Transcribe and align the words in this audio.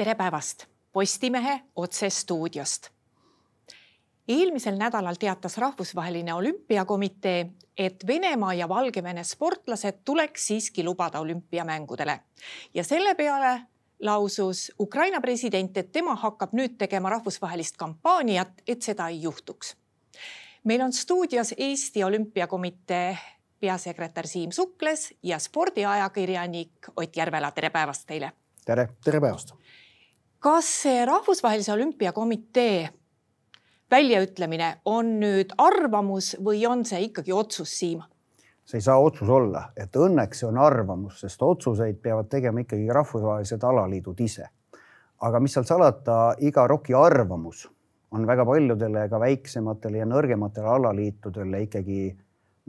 tere 0.00 0.14
päevast 0.14 0.64
Postimehe 0.92 1.60
otsestuudiost. 1.76 2.88
eelmisel 4.28 4.78
nädalal 4.78 5.14
teatas 5.14 5.58
Rahvusvaheline 5.58 6.34
Olümpiakomitee, 6.34 7.50
et 7.78 8.06
Venemaa 8.06 8.54
ja 8.54 8.68
Valgevene 8.68 9.24
sportlased 9.24 9.98
tuleks 10.04 10.46
siiski 10.46 10.84
lubada 10.84 11.20
olümpiamängudele 11.20 12.20
ja 12.74 12.84
selle 12.84 13.14
peale 13.14 13.60
lausus 14.00 14.72
Ukraina 14.80 15.20
president, 15.20 15.76
et 15.76 15.92
tema 15.92 16.14
hakkab 16.14 16.52
nüüd 16.52 16.78
tegema 16.78 17.10
rahvusvahelist 17.10 17.76
kampaaniat, 17.76 18.52
et 18.68 18.82
seda 18.82 19.08
ei 19.08 19.22
juhtuks. 19.22 19.76
meil 20.64 20.80
on 20.80 20.92
stuudios 20.92 21.54
Eesti 21.56 22.04
Olümpiakomitee 22.04 23.18
peasekretär 23.60 24.26
Siim 24.26 24.50
Sukles 24.50 25.14
ja 25.22 25.38
spordiajakirjanik 25.38 26.88
Ott 26.96 27.16
Järvela, 27.16 27.50
tere 27.50 27.70
päevast 27.70 28.06
teile. 28.06 28.32
tere, 28.64 28.88
tere 29.04 29.20
päevast 29.20 29.59
kas 30.40 30.82
see 30.82 31.04
Rahvusvahelise 31.06 31.72
Olümpiakomitee 31.72 32.88
väljaütlemine 33.90 34.76
on 34.84 35.18
nüüd 35.20 35.52
arvamus 35.58 36.32
või 36.44 36.62
on 36.68 36.84
see 36.88 37.02
ikkagi 37.10 37.32
otsus, 37.32 37.72
Siim? 37.78 38.00
see 38.64 38.78
ei 38.78 38.86
saa 38.86 39.00
otsus 39.02 39.28
olla, 39.28 39.64
et 39.76 39.96
õnneks 39.96 40.40
see 40.40 40.46
on 40.48 40.58
arvamus, 40.62 41.20
sest 41.20 41.42
otsuseid 41.42 41.98
peavad 42.02 42.28
tegema 42.30 42.62
ikkagi 42.62 42.86
rahvusvahelised 42.94 43.64
alaliidud 43.66 44.20
ise. 44.20 44.46
aga 45.20 45.40
mis 45.40 45.52
seal 45.52 45.66
salata, 45.68 46.34
iga 46.38 46.66
ROK-i 46.66 46.94
arvamus 46.94 47.66
on 48.10 48.26
väga 48.26 48.44
paljudele 48.46 49.08
ka 49.08 49.20
väiksematele 49.20 49.98
ja 49.98 50.06
nõrgematele 50.06 50.68
alaliitudele 50.76 51.62
ikkagi 51.66 52.16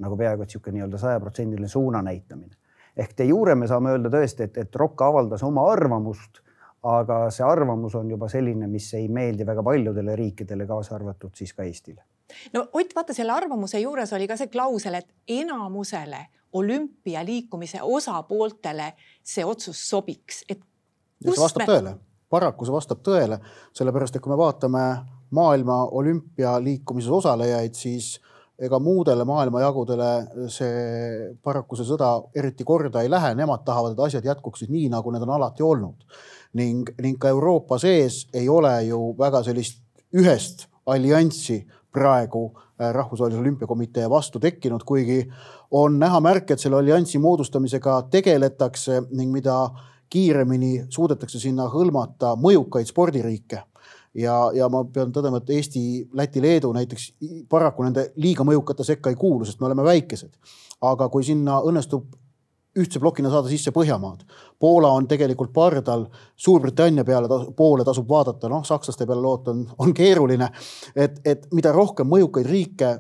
nagu 0.02 0.18
peaaegu 0.18 0.44
et 0.44 0.50
niisugune 0.50 0.80
nii-öelda 0.80 0.98
sajaprotsendiline 0.98 1.68
suuna 1.68 2.02
näitamine. 2.02 2.56
ehk 2.98 3.18
de 3.18 3.26
jure 3.26 3.56
me 3.56 3.68
saame 3.68 3.92
öelda 3.92 4.10
tõesti, 4.10 4.44
et, 4.44 4.58
et 4.58 4.76
ROK 4.76 5.02
avaldas 5.02 5.44
oma 5.44 5.72
arvamust 5.72 6.42
aga 6.84 7.18
see 7.30 7.46
arvamus 7.46 7.96
on 7.96 8.10
juba 8.10 8.30
selline, 8.32 8.68
mis 8.68 8.88
ei 8.98 9.08
meeldi 9.12 9.46
väga 9.46 9.64
paljudele 9.64 10.16
riikidele, 10.18 10.66
kaasa 10.70 10.96
arvatud 10.98 11.36
siis 11.38 11.54
ka 11.54 11.64
Eestile. 11.64 12.04
no 12.54 12.68
Ott, 12.74 12.96
vaata 12.96 13.14
selle 13.14 13.34
arvamuse 13.34 13.80
juures 13.80 14.14
oli 14.14 14.28
ka 14.28 14.38
see 14.38 14.48
klausel, 14.48 14.98
et 14.98 15.10
enamusele 15.28 16.26
olümpialiikumise 16.54 17.82
osapooltele 17.82 18.94
see 19.24 19.46
otsus 19.46 19.90
sobiks, 19.90 20.44
et. 20.50 20.60
see 21.24 21.38
vastab 21.38 21.66
me... 21.66 21.70
tõele, 21.70 21.96
paraku 22.30 22.66
see 22.66 22.76
vastab 22.76 23.06
tõele, 23.06 23.40
sellepärast 23.78 24.18
et 24.18 24.26
kui 24.26 24.34
me 24.34 24.42
vaatame 24.42 24.84
maailma 25.32 25.86
olümpialiikumises 26.02 27.14
osalejaid, 27.22 27.78
siis 27.78 28.18
ega 28.62 28.78
muudele 28.80 29.24
maailmajagudele 29.26 30.10
see 30.54 31.32
paraku 31.44 31.78
see 31.78 31.88
sõda 31.88 32.12
eriti 32.38 32.66
korda 32.68 33.02
ei 33.02 33.10
lähe, 33.10 33.32
nemad 33.38 33.64
tahavad, 33.66 33.94
et 33.96 34.06
asjad 34.10 34.26
jätkuksid 34.26 34.74
nii, 34.74 34.90
nagu 34.94 35.14
need 35.14 35.24
on 35.26 35.38
alati 35.38 35.66
olnud 35.66 36.10
ning, 36.54 36.90
ning 37.02 37.20
ka 37.20 37.30
Euroopa 37.30 37.78
sees 37.80 38.28
ei 38.34 38.50
ole 38.50 38.74
ju 38.84 39.00
väga 39.18 39.44
sellist 39.44 39.82
ühest 40.16 40.68
allianssi 40.86 41.62
praegu 41.94 42.52
äh, 42.58 42.92
Rahvusvahelise 42.94 43.40
Olümpiakomitee 43.40 44.10
vastu 44.10 44.40
tekkinud, 44.40 44.84
kuigi 44.86 45.26
on 45.72 46.00
näha 46.00 46.20
märke, 46.20 46.54
et 46.54 46.60
selle 46.60 46.80
alliansi 46.80 47.20
moodustamisega 47.20 48.02
tegeletakse 48.12 49.02
ning 49.12 49.32
mida 49.32 49.58
kiiremini 50.12 50.86
suudetakse 50.90 51.40
sinna 51.40 51.70
hõlmata 51.72 52.36
mõjukaid 52.36 52.90
spordiriike 52.90 53.62
ja, 54.14 54.36
ja 54.56 54.68
ma 54.72 54.84
pean 54.94 55.14
tõdema, 55.16 55.42
et 55.42 55.54
Eesti, 55.56 55.84
Läti, 56.18 56.42
Leedu 56.44 56.72
näiteks 56.76 57.12
paraku 57.50 57.86
nende 57.86 58.10
liiga 58.20 58.44
mõjukate 58.48 58.86
sekka 58.88 59.12
ei 59.12 59.20
kuulu, 59.20 59.46
sest 59.48 59.62
me 59.62 59.70
oleme 59.70 59.86
väikesed. 59.88 60.34
aga 60.82 61.10
kui 61.14 61.24
sinna 61.24 61.60
õnnestub 61.62 62.08
ühtse 62.80 63.00
plokina 63.00 63.30
saada 63.30 63.50
sisse 63.52 63.74
Põhjamaad. 63.76 64.24
Poola 64.60 64.92
on 64.96 65.08
tegelikult 65.08 65.52
pardal, 65.54 66.06
Suurbritannia 66.36 67.04
peale 67.08 67.28
poole 67.58 67.86
tasub 67.88 68.08
vaadata, 68.10 68.50
noh, 68.50 68.64
sakslaste 68.68 69.08
peale 69.08 69.22
loota 69.22 69.52
on, 69.52 69.66
on 69.78 69.94
keeruline. 69.94 70.50
et, 70.96 71.20
et 71.26 71.48
mida 71.52 71.72
rohkem 71.76 72.08
mõjukaid 72.08 72.48
riike 72.48 72.94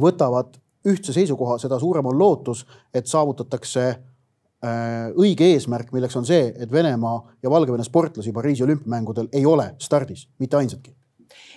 võtavad 0.00 0.56
ühtse 0.88 1.12
seisukoha, 1.14 1.58
seda 1.62 1.78
suurem 1.78 2.06
on 2.06 2.18
lootus, 2.18 2.64
et 2.94 3.06
saavutatakse 3.06 3.84
äh, 3.88 5.10
õige 5.18 5.52
eesmärk, 5.52 5.92
milleks 5.92 6.16
on 6.18 6.26
see, 6.26 6.48
et 6.56 6.72
Venemaa 6.72 7.20
ja 7.42 7.50
Valgevene 7.50 7.84
sportlasi 7.86 8.32
Pariisi 8.32 8.66
olümpiamängudel 8.66 9.30
ei 9.32 9.46
ole 9.46 9.74
stardis, 9.82 10.28
mitte 10.38 10.58
ainsatki 10.58 10.94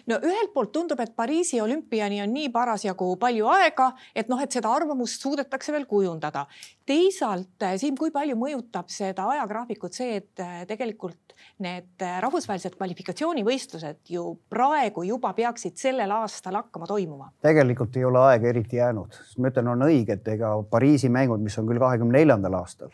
no 0.10 0.20
ühelt 0.24 0.54
poolt 0.54 0.72
tundub, 0.76 1.00
et 1.00 1.16
Pariisi 1.16 1.62
olümpiani 1.62 2.22
on 2.24 2.34
nii 2.34 2.50
parasjagu 2.54 3.16
palju 3.22 3.50
aega, 3.52 3.92
et 4.16 4.30
noh, 4.32 4.42
et 4.42 4.52
seda 4.52 4.72
arvamust 4.74 5.24
suudetakse 5.24 5.74
veel 5.76 5.86
kujundada. 5.90 6.46
teisalt, 6.86 7.62
eh, 7.62 7.78
Siim, 7.82 7.96
kui 7.98 8.12
palju 8.14 8.36
mõjutab 8.38 8.90
seda 8.94 9.26
ajagraafikut 9.34 9.94
see, 9.94 10.20
et 10.22 10.44
eh, 10.44 10.66
tegelikult 10.70 11.34
need 11.66 12.06
eh, 12.06 12.20
rahvusvahelised 12.22 12.78
kvalifikatsioonivõistlused 12.78 14.14
ju 14.14 14.26
praegu 14.50 15.04
juba 15.04 15.34
peaksid 15.34 15.78
sellel 15.82 16.12
aastal 16.12 16.62
hakkama 16.62 16.88
toimuma? 16.88 17.32
tegelikult 17.42 17.98
ei 17.98 18.06
ole 18.06 18.22
aega 18.30 18.50
eriti 18.54 18.78
jäänud, 18.78 19.20
ma 19.38 19.52
ütlen, 19.52 19.74
on 19.74 19.88
õige, 19.90 20.20
et 20.20 20.34
ega 20.36 20.56
Pariisi 20.70 21.10
mängud, 21.10 21.42
mis 21.42 21.58
on 21.60 21.68
küll 21.70 21.82
kahekümne 21.82 22.20
neljandal 22.20 22.62
aastal 22.62 22.94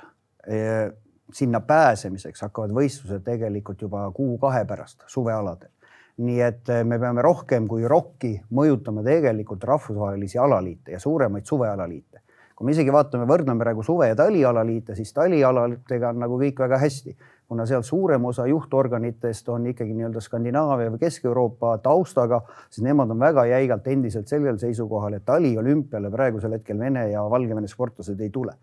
sinna 1.32 1.62
pääsemiseks 1.64 2.42
hakkavad 2.42 2.74
võistlused 2.76 3.24
tegelikult 3.24 3.82
juba 3.82 4.04
kuu-kahe 4.16 4.66
pärast 4.68 5.06
suvealadel 5.08 5.70
nii 6.18 6.42
et 6.42 6.70
eh, 6.70 6.84
me 6.84 7.00
peame 7.00 7.24
rohkem 7.26 7.68
kui 7.68 7.86
ROK-i 7.88 8.34
mõjutama 8.54 9.04
tegelikult 9.06 9.64
rahvusvahelisi 9.64 10.40
alaliite 10.40 10.96
ja 10.96 11.00
suuremaid 11.00 11.46
suvealaliite. 11.46 12.20
kui 12.56 12.66
me 12.66 12.76
isegi 12.76 12.94
vaatame, 12.94 13.26
võrdleme 13.26 13.64
praegu 13.64 13.82
suve 13.82 14.12
ja 14.12 14.16
talialaliite, 14.16 14.94
siis 14.96 15.14
talialalitega 15.14 16.12
on 16.14 16.20
nagu 16.22 16.36
kõik 16.38 16.60
väga 16.62 16.78
hästi, 16.78 17.16
kuna 17.50 17.66
seal 17.66 17.82
suurem 17.82 18.26
osa 18.30 18.46
juhtorganitest 18.46 19.50
on 19.50 19.66
ikkagi 19.72 19.96
nii-öelda 19.96 20.22
Skandinaavia 20.22 20.92
või 20.94 21.02
Kesk-Euroopa 21.02 21.78
taustaga, 21.82 22.44
siis 22.70 22.86
nemad 22.86 23.10
on 23.10 23.20
väga 23.20 23.48
jäigalt 23.50 23.88
endiselt 23.88 24.30
sellel 24.30 24.60
seisukohal, 24.62 25.18
et 25.18 25.26
taliolümpiale 25.26 26.12
praegusel 26.14 26.54
hetkel 26.60 26.78
Vene 26.80 27.08
ja 27.10 27.26
Valgevene 27.30 27.72
sportlased 27.72 28.22
ei 28.22 28.30
tule 28.30 28.54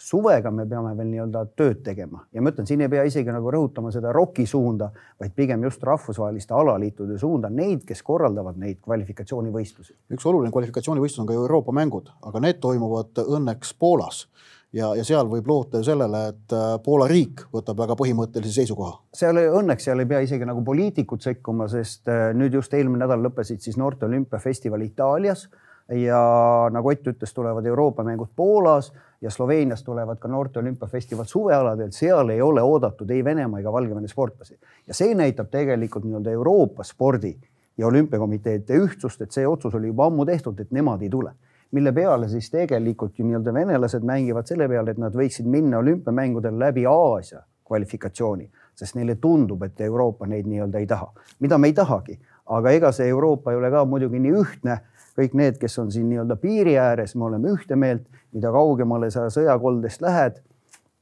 suvega 0.00 0.50
me 0.54 0.64
peame 0.68 0.92
veel 0.96 1.10
nii-öelda 1.12 1.42
tööd 1.58 1.82
tegema 1.84 2.22
ja 2.32 2.42
ma 2.42 2.52
ütlen, 2.52 2.68
siin 2.68 2.80
ei 2.84 2.90
pea 2.92 3.04
isegi 3.08 3.32
nagu 3.34 3.52
rõhutama 3.52 3.92
seda 3.92 4.12
ROK-i 4.16 4.46
suunda, 4.48 4.90
vaid 5.20 5.34
pigem 5.36 5.66
just 5.68 5.82
rahvusvaheliste 5.84 6.56
alaliitude 6.56 7.18
suunda, 7.20 7.50
neid, 7.52 7.84
kes 7.88 8.00
korraldavad 8.06 8.56
neid 8.60 8.80
kvalifikatsioonivõistlusi. 8.84 9.96
üks 10.16 10.26
oluline 10.26 10.52
kvalifikatsioonivõistlus 10.54 11.24
on 11.24 11.28
ka 11.28 11.36
Euroopa 11.36 11.74
mängud, 11.76 12.08
aga 12.26 12.42
need 12.46 12.62
toimuvad 12.64 13.20
õnneks 13.26 13.74
Poolas 13.78 14.24
ja, 14.72 14.92
ja 14.96 15.04
seal 15.06 15.28
võib 15.30 15.48
loota 15.50 15.80
ju 15.80 15.88
sellele, 15.90 16.22
et 16.32 16.54
äh, 16.56 16.74
Poola 16.84 17.08
riik 17.10 17.44
võtab 17.52 17.82
väga 17.84 17.96
põhimõttelise 18.00 18.62
seisukoha. 18.62 18.96
seal 19.16 19.40
õnneks 19.42 19.88
seal 19.88 20.00
ei 20.00 20.08
pea 20.10 20.22
isegi 20.24 20.48
nagu 20.48 20.64
poliitikud 20.66 21.22
sekkuma, 21.24 21.68
sest 21.72 22.08
äh, 22.08 22.30
nüüd 22.36 22.56
just 22.56 22.74
eelmine 22.74 23.04
nädal 23.04 23.24
lõppesid 23.26 23.60
siis 23.64 23.78
noorte 23.80 24.08
olümpiafestival 24.08 24.86
Itaalias 24.86 25.48
ja 25.90 26.68
nagu 26.70 26.88
Ott 26.88 27.06
ütles, 27.06 27.34
tulevad 27.34 27.66
Euroopa 27.66 28.04
mängud 28.04 28.28
Poolas 28.36 28.92
ja 29.20 29.30
Sloveenias 29.30 29.82
tulevad 29.84 30.18
ka 30.18 30.28
noorte 30.28 30.58
olümpiafestival 30.58 31.24
suvealadel, 31.24 31.90
seal 31.90 32.28
ei 32.28 32.42
ole 32.42 32.62
oodatud 32.62 33.10
ei 33.10 33.24
Venemaa 33.24 33.60
ega 33.60 33.72
Valgevene 33.72 34.08
sportlasi. 34.08 34.58
Ja 34.86 34.94
see 34.94 35.14
näitab 35.14 35.50
tegelikult 35.50 36.04
nii-öelda 36.04 36.30
Euroopa 36.30 36.84
spordi 36.84 37.36
ja 37.78 37.86
olümpiakomiteede 37.86 38.76
ühtsust, 38.76 39.22
et 39.22 39.32
see 39.32 39.46
otsus 39.46 39.74
oli 39.74 39.86
juba 39.86 40.06
ammu 40.06 40.26
tehtud, 40.26 40.60
et 40.60 40.70
nemad 40.70 41.02
ei 41.02 41.10
tule. 41.10 41.32
Mille 41.72 41.92
peale 41.92 42.28
siis 42.28 42.50
tegelikult 42.50 43.18
ju 43.18 43.26
nii-öelda 43.26 43.54
venelased 43.54 44.02
mängivad 44.02 44.46
selle 44.46 44.68
peale, 44.68 44.90
et 44.90 44.98
nad 44.98 45.14
võiksid 45.14 45.46
minna 45.46 45.78
olümpiamängudel 45.78 46.58
läbi 46.58 46.86
Aasia 46.86 47.42
kvalifikatsiooni, 47.70 48.48
sest 48.74 48.96
neile 48.98 49.14
tundub, 49.22 49.62
et 49.62 49.80
Euroopa 49.80 50.26
neid 50.26 50.48
nii-öelda 50.50 50.78
ei 50.78 50.86
taha, 50.90 51.12
mida 51.40 51.58
me 51.58 51.70
ei 51.70 51.74
tahagi, 51.76 52.18
aga 52.50 52.72
ega 52.74 52.90
see 52.92 53.06
Euroopa 53.08 53.52
ei 53.52 53.60
ole 53.60 53.70
ka 53.70 53.84
muidugi 53.86 54.18
nii 54.18 54.32
ühtne 54.42 54.80
kõik 55.18 55.34
need, 55.38 55.58
kes 55.60 55.78
on 55.82 55.90
siin 55.92 56.08
nii-öelda 56.10 56.36
piiri 56.40 56.76
ääres, 56.78 57.16
me 57.16 57.26
oleme 57.28 57.54
ühte 57.54 57.76
meelt, 57.76 58.06
mida 58.34 58.52
kaugemale 58.54 59.10
sa 59.10 59.26
sõjakoldest 59.32 60.04
lähed, 60.04 60.38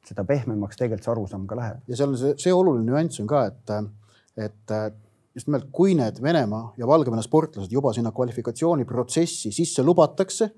seda 0.08 0.24
pehmemaks 0.24 0.78
tegelikult 0.80 1.04
see 1.04 1.12
arusaam 1.12 1.46
ka 1.48 1.58
läheb. 1.58 1.82
ja 1.88 1.96
seal 1.98 2.14
on 2.14 2.20
see, 2.20 2.36
see 2.40 2.54
oluline 2.54 2.88
nüanss 2.88 3.20
on 3.20 3.28
ka, 3.30 3.44
et, 3.50 3.74
et 4.48 4.76
just 5.36 5.48
nimelt, 5.48 5.68
kui 5.72 5.94
need 5.94 6.20
Venemaa 6.22 6.72
ja 6.78 6.86
Valgevene 6.88 7.22
sportlased 7.22 7.72
juba 7.72 7.92
sinna 7.94 8.10
kvalifikatsiooniprotsessi 8.14 9.52
sisse 9.54 9.84
lubatakse 9.86 10.48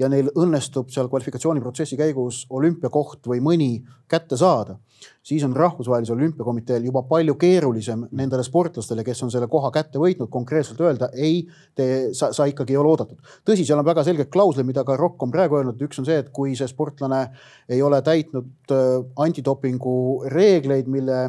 ja 0.00 0.08
neil 0.08 0.30
õnnestub 0.38 0.90
seal 0.92 1.10
kvalifikatsiooniprotsessi 1.10 1.98
käigus 1.98 2.44
olümpiakoht 2.50 3.26
või 3.30 3.42
mõni 3.44 3.70
kätte 4.10 4.38
saada, 4.40 4.76
siis 5.22 5.44
on 5.46 5.54
Rahvusvahelisel 5.56 6.16
Olümpiakomiteel 6.16 6.86
juba 6.88 7.02
palju 7.08 7.36
keerulisem 7.40 8.06
nendele 8.16 8.42
sportlastele, 8.46 9.04
kes 9.06 9.22
on 9.26 9.30
selle 9.34 9.46
koha 9.50 9.70
kätte 9.74 10.00
võitnud, 10.02 10.30
konkreetselt 10.32 10.80
öelda 10.82 11.10
ei, 11.14 11.44
te, 11.74 12.10
sa, 12.16 12.32
sa 12.36 12.48
ikkagi 12.50 12.74
ei 12.74 12.80
ole 12.80 12.94
oodatud. 12.94 13.20
tõsi, 13.46 13.66
seal 13.66 13.82
on 13.82 13.86
väga 13.86 14.04
selged 14.06 14.32
klauslid, 14.32 14.66
mida 14.66 14.84
ka 14.86 14.96
ROK 14.98 15.26
on 15.26 15.34
praegu 15.34 15.60
öelnud, 15.60 15.82
üks 15.86 16.02
on 16.02 16.08
see, 16.08 16.18
et 16.24 16.32
kui 16.34 16.56
see 16.58 16.70
sportlane 16.70 17.26
ei 17.68 17.82
ole 17.82 18.02
täitnud 18.06 18.74
äh, 18.74 18.88
antidopingu 19.26 19.94
reegleid, 20.32 20.90
mille 20.90 21.22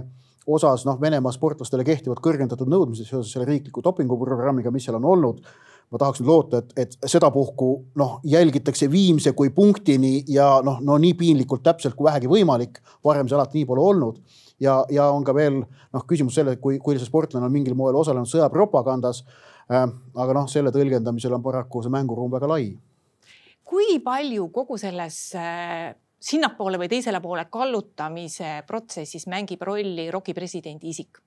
osas 0.48 0.86
noh, 0.86 0.98
Venemaa 1.02 1.34
sportlastele 1.36 1.86
kehtivad 1.86 2.22
kõrgendatud 2.24 2.70
nõudmised 2.70 3.10
seoses 3.10 3.34
selle 3.34 3.46
riikliku 3.50 3.84
dopinguprogrammiga, 3.86 4.72
mis 4.72 4.88
seal 4.88 4.98
on 5.02 5.06
olnud. 5.06 5.44
ma 5.92 6.00
tahaks 6.00 6.22
nüüd 6.22 6.30
loota, 6.30 6.62
et, 6.62 6.70
et 6.80 7.10
sedapuhku 7.12 7.66
noh, 8.00 8.20
jälgitakse 8.24 8.88
viimse 8.92 9.34
kui 9.36 9.50
punktini 9.52 10.24
ja 10.32 10.62
noh, 10.64 10.78
no 10.80 10.96
nii 10.98 11.14
piinlikult 11.20 11.64
täpselt 11.64 11.96
kui 11.96 12.08
vähegi 12.08 12.32
võimalik. 12.32 12.80
varem 13.04 13.28
see 13.28 13.36
alati 13.36 13.60
nii 13.60 13.68
pole 13.68 13.82
olnud 13.82 14.22
ja, 14.60 14.86
ja 14.90 15.10
on 15.12 15.26
ka 15.28 15.36
veel 15.36 15.62
noh, 15.62 16.06
küsimus 16.08 16.38
selle, 16.38 16.56
kui, 16.62 16.80
kui 16.80 16.98
see 16.98 17.10
sportlane 17.10 17.46
on 17.46 17.52
mingil 17.52 17.76
moel 17.76 17.98
osalenud 18.00 18.30
sõjapropagandas 18.30 19.24
äh,. 19.72 19.84
aga 20.16 20.38
noh, 20.38 20.48
selle 20.48 20.72
tõlgendamisel 20.72 21.36
on 21.36 21.44
paraku 21.44 21.84
see 21.84 21.94
mänguruum 21.94 22.32
väga 22.32 22.48
lai. 22.48 22.72
kui 23.68 24.00
palju 24.04 24.48
kogu 24.56 24.78
selles 24.80 25.20
äh, 25.36 25.92
sinnapoole 26.22 26.78
või 26.78 26.90
teisele 26.92 27.22
poole 27.22 27.48
kallutamise 27.52 28.62
protsessis 28.68 29.28
mängib 29.28 29.64
rolli 29.66 30.10
ROK-i 30.12 30.38
presidendi 30.38 30.94
isik? 30.94 31.22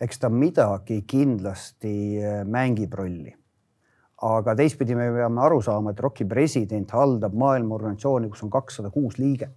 eks 0.00 0.18
ta 0.22 0.30
midagi 0.30 1.02
kindlasti 1.06 1.94
äh, 2.22 2.42
mängib 2.46 2.94
rolli 2.94 3.34
aga 4.26 4.54
teistpidi 4.58 4.96
me 4.98 5.08
peame 5.14 5.42
aru 5.44 5.60
saama, 5.62 5.92
et 5.92 6.00
ROK-i 6.02 6.26
president 6.26 6.90
haldab 6.90 7.34
maailma 7.38 7.76
organisatsiooni, 7.76 8.30
kus 8.32 8.42
on 8.46 8.50
kakssada 8.50 8.90
kuus 8.90 9.18
liiget, 9.18 9.54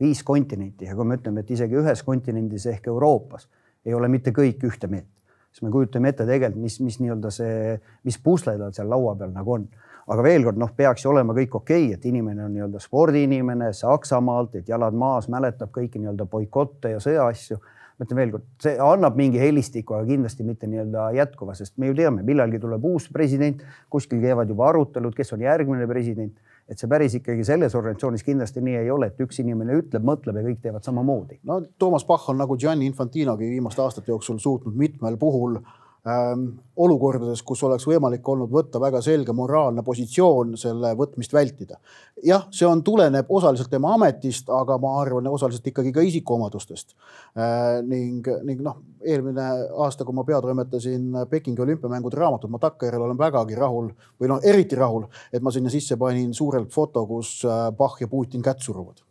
viis 0.00 0.22
kontinenti 0.26 0.88
ja 0.88 0.96
kui 0.98 1.06
me 1.06 1.18
ütleme, 1.20 1.44
et 1.44 1.50
isegi 1.54 1.78
ühes 1.78 2.02
kontinendis 2.06 2.66
ehk 2.72 2.88
Euroopas 2.90 3.46
ei 3.86 3.94
ole 3.94 4.08
mitte 4.10 4.32
kõik 4.34 4.64
ühte 4.66 4.90
meelt, 4.90 5.08
siis 5.52 5.62
me 5.66 5.70
kujutame 5.74 6.10
ette 6.10 6.26
tegelikult, 6.26 6.62
mis, 6.64 6.80
mis 6.82 6.98
nii-öelda 7.02 7.30
see, 7.34 7.76
mis 8.08 8.18
pusle 8.22 8.56
tal 8.58 8.74
seal 8.74 8.90
laua 8.90 9.14
peal 9.20 9.32
nagu 9.36 9.56
on. 9.58 9.68
Aga 10.10 10.22
veel 10.26 10.46
kord, 10.46 10.58
noh, 10.58 10.70
peaks 10.76 11.04
ju 11.04 11.12
olema 11.12 11.34
kõik 11.36 11.54
okei 11.60 11.84
okay,, 11.86 11.98
et 11.98 12.06
inimene 12.10 12.44
on 12.44 12.54
nii-öelda 12.54 12.82
spordiinimene 12.82 13.72
Saksamaalt, 13.76 14.56
et 14.58 14.70
jalad 14.70 14.96
maas, 14.96 15.28
mäletab 15.30 15.70
kõiki 15.74 16.02
nii-öelda 16.02 16.26
boikotte 16.30 16.96
ja 16.96 17.02
sõjaasju 17.02 17.60
ma 18.00 18.06
ütlen 18.06 18.16
veelkord, 18.16 18.44
see 18.64 18.78
annab 18.80 19.18
mingi 19.20 19.36
helistiku, 19.36 19.98
aga 19.98 20.08
kindlasti 20.08 20.44
mitte 20.48 20.68
nii-öelda 20.70 21.10
jätkuva, 21.18 21.52
sest 21.58 21.74
me 21.76 21.90
ju 21.90 21.96
teame, 21.98 22.22
millalgi 22.24 22.56
tuleb 22.62 22.86
uus 22.88 23.10
president, 23.12 23.60
kuskil 23.92 24.22
käivad 24.22 24.48
juba 24.48 24.70
arutelud, 24.70 25.12
kes 25.16 25.36
on 25.36 25.44
järgmine 25.44 25.88
president. 25.90 26.38
et 26.70 26.78
see 26.78 26.86
päris 26.86 27.16
ikkagi 27.18 27.42
selles 27.42 27.72
organisatsioonis 27.74 28.22
kindlasti 28.22 28.60
nii 28.62 28.76
ei 28.78 28.90
ole, 28.94 29.08
et 29.10 29.18
üks 29.20 29.40
inimene 29.42 29.74
ütleb, 29.74 30.04
mõtleb 30.06 30.36
ja 30.38 30.44
kõik 30.44 30.60
teevad 30.62 30.86
samamoodi. 30.86 31.40
no 31.44 31.60
Toomas 31.78 32.06
Bach 32.06 32.28
on 32.30 32.38
nagu 32.38 32.56
Gianni 32.56 32.86
Infantinogi 32.86 33.50
viimaste 33.50 33.82
aastate 33.82 34.12
jooksul 34.12 34.38
suutnud 34.38 34.76
mitmel 34.78 35.18
puhul 35.18 35.58
äh, 35.58 35.72
olukordades, 36.04 37.42
kus 37.44 37.60
oleks 37.66 37.84
võimalik 37.84 38.28
olnud 38.28 38.48
võtta 38.52 38.80
väga 38.80 39.02
selge 39.04 39.34
moraalne 39.36 39.82
positsioon, 39.84 40.54
selle 40.60 40.94
võtmist 40.96 41.32
vältida. 41.32 41.76
jah, 42.24 42.46
see 42.50 42.66
on, 42.66 42.82
tuleneb 42.84 43.28
osaliselt 43.28 43.70
tema 43.70 43.92
ametist, 43.94 44.48
aga 44.48 44.78
ma 44.80 44.94
arvan, 45.00 45.26
osaliselt 45.28 45.66
ikkagi 45.66 45.92
ka 45.92 46.00
isikuomadustest. 46.00 46.94
Äh, 47.36 47.82
ning, 47.84 48.26
ning 48.44 48.62
noh, 48.64 48.78
eelmine 49.04 49.46
aasta, 49.76 50.04
kui 50.04 50.16
ma 50.16 50.24
peatoimetasin 50.24 51.26
Pekingi 51.30 51.62
olümpiamängude 51.62 52.16
raamatut, 52.16 52.50
ma 52.50 52.62
takkajärjel 52.62 53.04
olen 53.04 53.20
vägagi 53.20 53.60
rahul 53.60 53.92
või 54.20 54.32
noh, 54.32 54.40
eriti 54.42 54.80
rahul, 54.80 55.04
et 55.32 55.44
ma 55.44 55.52
sinna 55.52 55.72
sisse 55.72 56.00
panin 56.00 56.32
suurelt 56.34 56.72
foto, 56.72 57.04
kus 57.06 57.42
äh, 57.44 57.68
Bach 57.76 58.00
ja 58.00 58.08
Putin 58.08 58.42
kätt 58.42 58.64
suruvad 58.64 59.04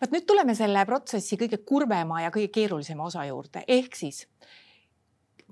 vot 0.00 0.14
nüüd 0.14 0.24
tuleme 0.24 0.54
selle 0.56 0.80
protsessi 0.88 1.36
kõige 1.36 1.58
kurvema 1.66 2.22
ja 2.22 2.30
kõige 2.32 2.48
keerulisema 2.54 3.04
osa 3.04 3.26
juurde, 3.28 3.60
ehk 3.68 3.98
siis 3.98 4.22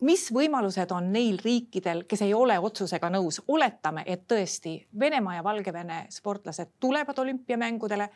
mis 0.01 0.29
võimalused 0.35 0.93
on 0.95 1.11
neil 1.13 1.39
riikidel, 1.45 2.05
kes 2.09 2.23
ei 2.27 2.35
ole 2.35 2.59
otsusega 2.59 3.11
nõus, 3.11 3.41
oletame, 3.49 4.05
et 4.07 4.27
tõesti 4.29 4.77
Venemaa 5.01 5.39
ja 5.39 5.45
Valgevene 5.45 6.07
sportlased 6.11 6.77
tulevad 6.81 7.19
olümpiamängudele. 7.19 8.09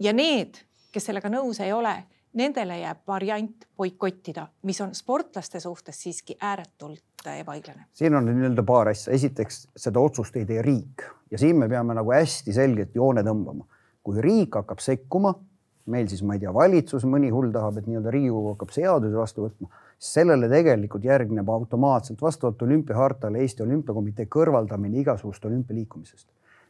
ja 0.00 0.12
need, 0.12 0.56
kes 0.92 1.04
sellega 1.04 1.28
nõus 1.28 1.60
ei 1.60 1.72
ole, 1.72 1.94
nendele 2.32 2.78
jääb 2.78 2.98
variant 3.06 3.66
boikottida, 3.76 4.46
mis 4.62 4.80
on 4.80 4.94
sportlaste 4.94 5.60
suhtes 5.60 6.02
siiski 6.02 6.36
ääretult 6.40 7.26
ebaõiglane. 7.40 7.86
siin 7.92 8.14
on 8.14 8.26
nii-öelda 8.26 8.62
paar 8.62 8.88
asja, 8.88 9.12
esiteks 9.12 9.68
seda 9.76 10.00
otsust 10.00 10.36
ei 10.36 10.46
tee 10.46 10.62
riik 10.62 11.04
ja 11.30 11.38
siin 11.38 11.58
me 11.58 11.68
peame 11.68 11.94
nagu 11.94 12.12
hästi 12.12 12.52
selgelt 12.52 12.94
joone 12.94 13.22
tõmbama. 13.22 13.64
kui 14.02 14.20
riik 14.20 14.54
hakkab 14.54 14.78
sekkuma, 14.80 15.34
meil 15.86 16.08
siis 16.08 16.22
ma 16.22 16.34
ei 16.34 16.40
tea, 16.40 16.54
valitsus, 16.54 17.04
mõni 17.04 17.28
hull 17.30 17.50
tahab, 17.52 17.76
et 17.78 17.86
nii-öelda 17.86 18.10
Riigikogu 18.10 18.54
hakkab 18.54 18.70
seadusi 18.72 19.16
vastu 19.16 19.44
võtma 19.44 19.68
sellele 20.00 20.48
tegelikult 20.48 21.04
järgneb 21.04 21.48
automaatselt 21.52 22.22
vastavalt 22.22 22.62
olümpiahartale 22.64 23.42
Eesti 23.44 23.62
Olümpiakomitee 23.62 24.26
kõrvaldamine 24.32 25.02
igasugust 25.02 25.44
olümpialiikumisest. 25.44 26.28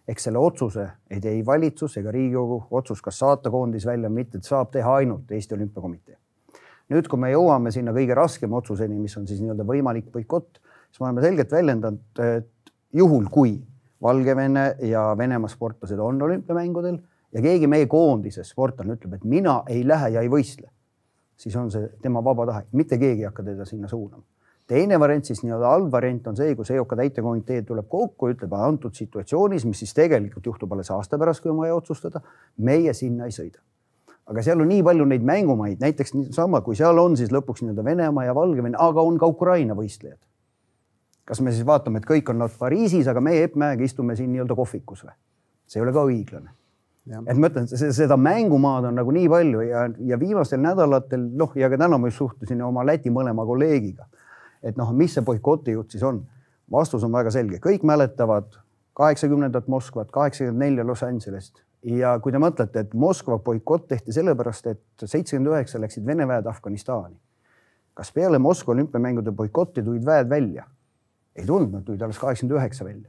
eks 0.08 0.24
selle 0.26 0.38
otsuse 0.38 0.88
ei 1.10 1.20
tee 1.20 1.36
ei 1.38 1.44
valitsus 1.46 1.96
ega 2.00 2.10
Riigikogu, 2.10 2.64
otsus, 2.70 3.02
kas 3.02 3.18
saata 3.18 3.50
koondis 3.50 3.86
välja 3.86 4.08
või 4.08 4.24
mitte, 4.24 4.40
saab 4.42 4.72
teha 4.72 4.94
ainult 5.02 5.30
Eesti 5.30 5.54
Olümpiakomitee. 5.54 6.16
nüüd, 6.90 7.06
kui 7.06 7.18
me 7.18 7.30
jõuame 7.30 7.70
sinna 7.70 7.94
kõige 7.94 8.16
raskema 8.18 8.56
otsuseni, 8.56 8.98
mis 8.98 9.16
on 9.16 9.28
siis 9.30 9.40
nii-öelda 9.40 9.64
võimalik 9.64 10.10
boikott, 10.10 10.58
siis 10.90 11.00
me 11.00 11.06
oleme 11.06 11.22
selgelt 11.22 11.52
väljendanud, 11.52 12.02
et 12.18 12.74
juhul 12.92 13.30
kui 13.30 13.60
Valgevene 14.02 14.74
ja 14.90 15.14
Venemaa 15.18 15.48
sportlased 15.48 15.98
on 15.98 16.22
olümpiamängudel 16.22 16.98
ja 17.32 17.42
keegi 17.46 17.70
meie 17.70 17.86
koondises 17.86 18.50
sportlane 18.50 18.98
ütleb, 18.98 19.14
et 19.14 19.24
mina 19.24 19.62
ei 19.68 19.86
lähe 19.86 20.16
ja 20.16 20.26
ei 20.26 20.32
võistle 20.32 20.72
siis 21.40 21.56
on 21.56 21.70
see 21.72 21.88
tema 22.02 22.22
vaba 22.24 22.46
tahe, 22.50 22.66
mitte 22.76 22.98
keegi 23.00 23.24
ei 23.24 23.30
hakka 23.30 23.44
teda 23.46 23.64
sinna 23.68 23.88
suunama. 23.88 24.22
teine 24.70 25.00
variant 25.00 25.26
siis 25.26 25.40
nii-öelda 25.42 25.66
allvariant 25.66 26.26
on 26.30 26.36
see, 26.38 26.52
kus 26.54 26.70
EOK 26.70 26.92
täitekomitee 27.00 27.62
tuleb 27.66 27.88
kokku, 27.90 28.28
ütleb 28.30 28.52
antud 28.54 28.94
situatsioonis, 28.94 29.64
mis 29.66 29.80
siis 29.82 29.94
tegelikult 29.96 30.46
juhtub 30.46 30.72
alles 30.76 30.92
aasta 30.94 31.18
pärast, 31.18 31.42
kui 31.42 31.50
on 31.50 31.58
vaja 31.58 31.74
otsustada, 31.74 32.20
meie 32.56 32.94
sinna 32.94 33.26
ei 33.26 33.34
sõida 33.34 33.58
aga 34.30 34.44
seal 34.46 34.60
on 34.62 34.68
nii 34.70 34.82
palju 34.86 35.08
neid 35.10 35.24
mängumaid, 35.26 35.80
näiteks 35.82 36.14
niisama, 36.14 36.60
kui 36.62 36.76
seal 36.78 36.98
on 37.02 37.16
siis 37.18 37.32
lõpuks 37.34 37.64
nii-öelda 37.64 37.84
Venemaa 37.84 38.28
ja 38.28 38.34
Valgevene, 38.36 38.78
aga 38.78 39.02
on 39.02 39.18
ka 39.18 39.26
Ukraina 39.26 39.74
võistlejad. 39.74 40.20
kas 41.24 41.40
me 41.40 41.50
siis 41.54 41.66
vaatame, 41.66 41.98
et 41.98 42.06
kõik 42.06 42.30
on 42.30 42.38
nad 42.42 42.54
Pariisis, 42.58 43.08
aga 43.10 43.20
meie 43.20 43.42
Epp 43.48 43.58
Mäega 43.58 43.82
istume 43.82 44.14
siin 44.16 44.30
nii-öelda 44.30 44.54
kohvikus 44.54 45.02
või? 45.02 45.16
see 45.66 45.80
ei 45.80 45.86
ole 45.86 45.92
ka 45.94 46.06
õiglane 46.06 46.59
et 47.08 47.38
ma 47.40 47.48
ütlen, 47.48 47.66
seda 47.70 48.16
mängumaad 48.20 48.90
on 48.90 48.98
nagu 49.00 49.12
nii 49.14 49.28
palju 49.32 49.62
ja, 49.64 49.86
ja 50.10 50.18
viimastel 50.20 50.60
nädalatel 50.62 51.22
noh, 51.38 51.54
ja 51.58 51.70
ka 51.72 51.78
täna 51.80 51.98
ma 51.98 52.10
just 52.10 52.20
suhtlesin 52.20 52.60
oma 52.62 52.84
Läti 52.86 53.12
mõlema 53.12 53.46
kolleegiga, 53.48 54.06
et 54.62 54.76
noh, 54.78 54.92
mis 54.96 55.16
see 55.16 55.24
boikoti 55.26 55.76
jutt 55.76 55.96
siis 55.96 56.04
on. 56.06 56.22
vastus 56.70 57.04
on 57.04 57.12
väga 57.12 57.32
selge, 57.34 57.58
kõik 57.58 57.86
mäletavad 57.86 58.60
kaheksakümnendat 58.94 59.68
Moskvat, 59.68 60.10
kaheksakümmend 60.12 60.62
nelja 60.62 60.84
Los 60.86 61.02
Angelest 61.02 61.62
ja 61.82 62.18
kui 62.20 62.32
te 62.32 62.38
mõtlete, 62.42 62.84
et 62.84 62.94
Moskva 62.94 63.38
boikott 63.38 63.88
tehti 63.88 64.12
sellepärast, 64.12 64.66
et 64.66 65.04
seitsekümmend 65.04 65.54
üheksa 65.54 65.80
läksid 65.80 66.06
Vene 66.06 66.28
väed 66.28 66.46
Afganistani. 66.46 67.16
kas 67.94 68.12
peale 68.12 68.38
Moskva 68.38 68.72
olümpiamängude 68.72 69.32
boikotti 69.32 69.82
tulid 69.82 70.04
väed 70.06 70.28
välja? 70.28 70.66
ei 71.36 71.46
tulnud, 71.46 71.72
nad 71.72 71.84
tulid 71.84 72.02
alles 72.02 72.18
kaheksakümmend 72.18 72.60
üheksa 72.60 72.84
välja 72.84 73.08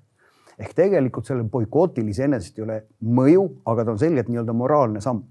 ehk 0.62 0.74
tegelikult 0.78 1.28
sellel 1.28 1.48
boikotil 1.50 2.10
iseenesest 2.12 2.60
ei 2.60 2.66
ole 2.66 2.80
mõju, 3.02 3.46
aga 3.72 3.86
ta 3.86 3.96
on 3.96 4.02
selgelt 4.02 4.30
nii-öelda 4.32 4.56
moraalne 4.58 5.02
samm. 5.04 5.24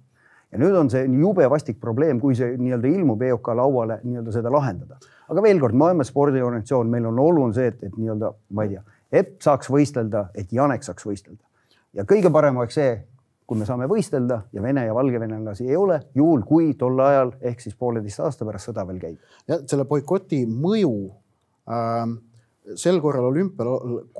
ja 0.50 0.58
nüüd 0.58 0.74
on 0.74 0.88
see 0.90 1.04
jube 1.06 1.46
vastik 1.50 1.78
probleem, 1.80 2.18
kui 2.20 2.34
see 2.34 2.56
nii-öelda 2.58 2.90
ilmub 2.90 3.20
EOK 3.22 3.52
lauale 3.54 4.00
nii-öelda 4.02 4.34
seda 4.34 4.52
lahendada. 4.52 4.98
aga 5.28 5.42
veel 5.42 5.60
kord, 5.62 5.76
oleme 5.78 6.04
spordiorganisatsioon, 6.04 6.90
meil 6.90 7.06
on 7.06 7.18
oluline 7.18 7.54
see, 7.54 7.68
et, 7.70 7.84
et 7.86 7.94
nii-öelda, 7.98 8.32
ma 8.56 8.66
ei 8.66 8.74
tea, 8.74 8.82
Epp 9.10 9.40
saaks 9.42 9.66
võistelda, 9.66 10.28
et 10.38 10.52
Janek 10.54 10.84
saaks 10.86 11.06
võistelda. 11.06 11.42
ja 11.94 12.06
kõige 12.06 12.32
parem 12.32 12.58
oleks 12.62 12.78
see, 12.78 12.96
kui 13.46 13.58
me 13.58 13.66
saame 13.66 13.88
võistelda 13.90 14.44
ja 14.54 14.62
Vene 14.62 14.84
ja 14.86 14.94
Valgevenelasi 14.94 15.66
ei 15.66 15.76
ole, 15.76 16.00
juhul 16.14 16.42
kui 16.46 16.74
tol 16.78 16.98
ajal 17.02 17.32
ehk 17.40 17.62
siis 17.62 17.74
pooleteist 17.74 18.22
aasta 18.22 18.46
pärast 18.46 18.70
sõda 18.70 18.86
veel 18.86 18.98
käib. 19.02 19.30
ja 19.46 19.62
selle 19.66 19.86
boikoti 19.86 20.44
mõju 20.46 20.96
ähm 21.70 22.18
sel 22.76 23.00
korral 23.00 23.30
olümpial, 23.30 23.70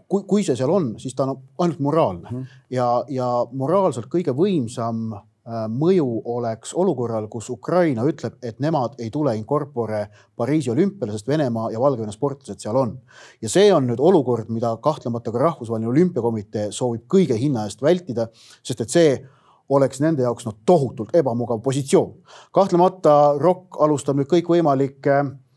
kui, 0.09 0.23
kui 0.29 0.45
see 0.45 0.57
seal 0.59 0.71
on, 0.73 0.95
siis 1.01 1.15
ta 1.17 1.27
on 1.27 1.37
ainult 1.61 1.81
moraalne 1.85 2.31
mm. 2.31 2.61
ja, 2.73 2.87
ja 3.13 3.29
moraalselt 3.53 4.09
kõige 4.13 4.33
võimsam 4.37 5.11
äh, 5.15 5.67
mõju 5.71 6.07
oleks 6.35 6.73
olukorral, 6.79 7.29
kus 7.33 7.51
Ukraina 7.53 8.07
ütleb, 8.09 8.39
et 8.43 8.61
nemad 8.65 8.97
ei 9.03 9.11
tule 9.13 9.35
in 9.37 9.45
corpore 9.49 10.07
Pariisi 10.37 10.73
olümpiale, 10.73 11.13
sest 11.13 11.29
Venemaa 11.29 11.69
ja 11.75 11.83
Valgevene 11.83 12.15
sportlased 12.17 12.63
seal 12.63 12.79
on. 12.81 12.97
ja 13.43 13.53
see 13.53 13.69
on 13.75 13.91
nüüd 13.91 14.01
olukord, 14.01 14.49
mida 14.49 14.73
kahtlemata 14.83 15.33
ka 15.35 15.45
Rahvusvaheline 15.45 15.93
Olümpiakomitee 15.93 16.71
soovib 16.73 17.05
kõige 17.13 17.37
hinna 17.39 17.67
eest 17.69 17.85
vältida, 17.85 18.31
sest 18.63 18.81
et 18.81 18.97
see 18.97 19.13
oleks 19.71 20.01
nende 20.03 20.25
jaoks 20.25 20.49
no 20.49 20.57
tohutult 20.67 21.15
ebamugav 21.15 21.61
positsioon. 21.63 22.17
kahtlemata 22.57 23.37
ROK 23.39 23.79
alustab 23.85 24.19
nüüd 24.19 24.33
kõikvõimalikke 24.33 25.21
Äh, 25.21 25.50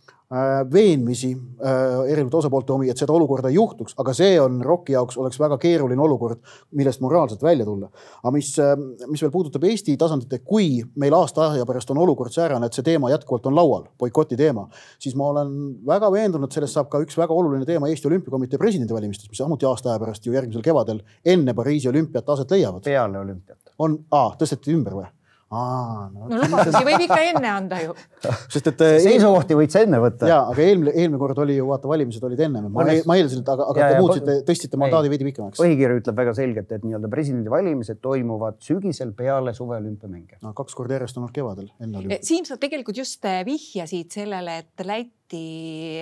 veenmisi 0.74 1.32
äh, 1.34 2.12
erinevate 2.12 2.38
osapoolte 2.38 2.74
omi, 2.74 2.90
et 2.90 2.98
seda 2.98 3.14
olukorda 3.14 3.52
ei 3.52 3.58
juhtuks, 3.58 3.94
aga 4.02 4.16
see 4.18 4.34
on 4.42 4.62
ROK-i 4.66 4.96
jaoks 4.96 5.18
oleks 5.22 5.40
väga 5.40 5.60
keeruline 5.62 6.02
olukord, 6.02 6.42
millest 6.80 7.04
moraalselt 7.06 7.44
välja 7.44 7.66
tulla. 7.68 7.90
aga 8.24 8.34
mis, 8.34 8.50
äh, 8.60 8.74
mis 9.08 9.22
veel 9.22 9.32
puudutab 9.32 9.64
Eesti 9.70 9.96
tasandit, 10.00 10.34
et 10.34 10.46
kui 10.46 10.82
meil 11.00 11.14
aasta 11.18 11.50
aja 11.52 11.68
pärast 11.70 11.92
on 11.94 12.02
olukord 12.02 12.34
säärane, 12.34 12.66
et 12.66 12.74
see 12.78 12.86
teema 12.86 13.12
jätkuvalt 13.14 13.46
on 13.52 13.58
laual, 13.58 13.88
boikoti 14.00 14.38
teema, 14.40 14.68
siis 15.00 15.16
ma 15.20 15.30
olen 15.36 15.56
väga 15.86 16.12
veendunud, 16.12 16.52
sellest 16.54 16.80
saab 16.80 16.90
ka 16.90 17.04
üks 17.04 17.18
väga 17.20 17.34
oluline 17.34 17.68
teema 17.70 17.92
Eesti 17.92 18.10
Olümpiakomitee 18.10 18.62
presidendivalimistes, 18.62 19.30
mis 19.30 19.44
samuti 19.44 19.70
aasta 19.70 19.94
aja 19.94 20.02
pärast 20.02 20.26
ju 20.26 20.34
järgmisel 20.34 20.66
kevadel 20.66 21.04
enne 21.26 21.54
Pariisi 21.54 21.90
olümpiat 21.90 22.30
aset 22.30 22.52
leiavad. 22.52 22.84
peale 22.84 23.20
olümpiat. 23.20 23.76
on, 23.80 24.00
tõsteti 24.40 24.74
ümber 24.74 24.98
või? 24.98 25.12
Aa, 25.54 26.08
no, 26.14 26.28
no 26.32 26.42
lubadusi 26.42 26.82
võib 26.88 27.04
ikka 27.06 27.20
enne 27.30 27.50
anda 27.52 27.80
ju. 27.84 27.96
sest 28.54 28.70
et. 28.72 28.84
Äh, 28.86 28.98
seisukohti 29.04 29.58
võid 29.58 29.74
sa 29.74 29.84
enne 29.86 30.00
võtta. 30.04 30.30
ja, 30.30 30.42
aga 30.52 30.66
eelmine, 30.66 30.94
eelmine 30.96 31.22
kord 31.22 31.40
oli 31.46 31.58
ju 31.60 31.68
vaata, 31.70 31.90
valimised 31.92 32.26
olid 32.28 32.44
enne. 32.48 32.64
ma, 32.68 32.86
ma 32.86 33.18
eeldasin, 33.20 33.44
et 33.46 33.54
aga, 33.56 33.70
aga 33.74 33.84
ja, 33.84 33.90
te 33.94 34.04
muutsite, 34.04 34.38
tõstsite 34.50 34.80
mandaadi 34.82 35.14
veidi 35.14 35.30
pikemaks. 35.30 35.62
põhikiri 35.62 36.00
ütleb 36.02 36.22
väga 36.24 36.36
selgelt, 36.38 36.72
et 36.76 36.86
nii-öelda 36.86 37.12
presidendivalimised 37.14 38.02
toimuvad 38.04 38.60
sügisel 38.66 39.16
peale 39.18 39.56
suveolümpiamänge. 39.58 40.42
no 40.44 40.54
kaks 40.58 40.78
korda 40.78 41.00
järjest 41.00 41.20
olnud 41.22 41.36
kevadel, 41.36 41.70
enne 41.80 42.02
olümpiat. 42.02 42.28
Siim, 42.28 42.48
sa 42.50 42.60
tegelikult 42.62 43.00
just 43.04 43.26
äh, 43.30 43.44
vihjasid 43.48 44.14
sellele, 44.22 44.62
et 44.64 44.88
Läti 44.88 45.23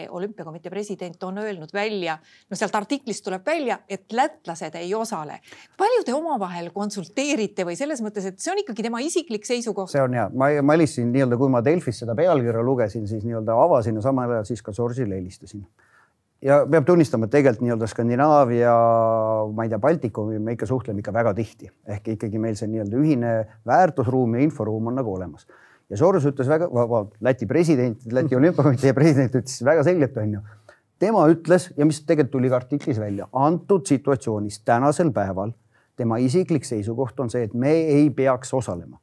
olümpiakomitee 0.09 0.69
president 0.69 1.23
on 1.23 1.37
öelnud 1.37 1.69
välja, 1.73 2.17
no 2.49 2.57
sealt 2.57 2.75
artiklist 2.75 3.23
tuleb 3.25 3.45
välja, 3.45 3.79
et 3.89 4.11
lätlased 4.11 4.75
ei 4.75 4.93
osale. 4.95 5.39
palju 5.77 6.03
te 6.05 6.13
omavahel 6.13 6.71
konsulteerite 6.73 7.65
või 7.65 7.77
selles 7.79 8.01
mõttes, 8.01 8.25
et 8.27 8.39
see 8.39 8.51
on 8.51 8.63
ikkagi 8.63 8.83
tema 8.83 8.99
isiklik 8.99 9.45
seisukoht? 9.45 9.91
see 9.91 10.01
on 10.01 10.13
hea, 10.13 10.27
ma, 10.33 10.51
ma 10.61 10.75
helistasin 10.75 11.11
nii-öelda, 11.13 11.37
kui 11.37 11.49
ma 11.49 11.63
Delfis 11.65 12.01
seda 12.03 12.15
pealkirja 12.17 12.63
lugesin, 12.65 13.07
siis 13.07 13.23
nii-öelda 13.23 13.55
avasin 13.63 13.95
ja 13.95 14.05
samal 14.05 14.35
ajal 14.35 14.45
siis 14.51 14.61
ka 14.65 14.75
George'ile 14.75 15.15
helistasin. 15.15 15.65
ja 16.41 16.61
peab 16.65 16.85
tunnistama, 16.85 17.29
et 17.29 17.35
tegelikult 17.37 17.65
nii-öelda 17.67 17.87
Skandinaavia, 17.87 18.75
ma 19.53 19.65
ei 19.65 19.73
tea, 19.73 19.79
Baltikumi 19.79 20.39
me 20.39 20.57
ikka 20.57 20.69
suhtleme 20.69 20.99
ikka 20.99 21.13
väga 21.13 21.33
tihti 21.37 21.71
ehk 21.87 22.15
ikkagi 22.17 22.39
meil 22.41 22.59
see 22.59 22.71
nii-öelda 22.71 23.03
ühine 23.03 23.35
väärtusruum 23.67 24.35
ja 24.35 24.47
inforuum 24.49 24.91
on 24.91 24.99
nagu 24.99 25.15
olemas. 25.15 25.47
Ja 25.91 25.99
George 25.99 26.31
ütles 26.31 26.49
väga, 26.49 27.05
Läti 27.21 27.47
president, 27.47 28.07
Läti 28.11 28.37
olümpiakomitee 28.39 28.95
president 28.97 29.35
ütles 29.41 29.59
väga 29.67 29.85
selgelt, 29.87 30.17
onju 30.17 30.41
tema 31.01 31.25
ütles 31.31 31.71
ja 31.77 31.85
mis 31.89 32.03
tegelikult 32.05 32.35
tuli 32.37 32.49
ka 32.49 32.59
artiklis 32.61 32.99
välja, 33.01 33.27
antud 33.33 33.85
situatsioonis 33.89 34.61
tänasel 34.65 35.11
päeval 35.13 35.53
tema 35.97 36.17
isiklik 36.21 36.65
seisukoht 36.65 37.19
on 37.19 37.29
see, 37.29 37.45
et 37.47 37.53
me 37.57 37.71
ei 37.93 38.09
peaks 38.15 38.53
osalema 38.57 38.99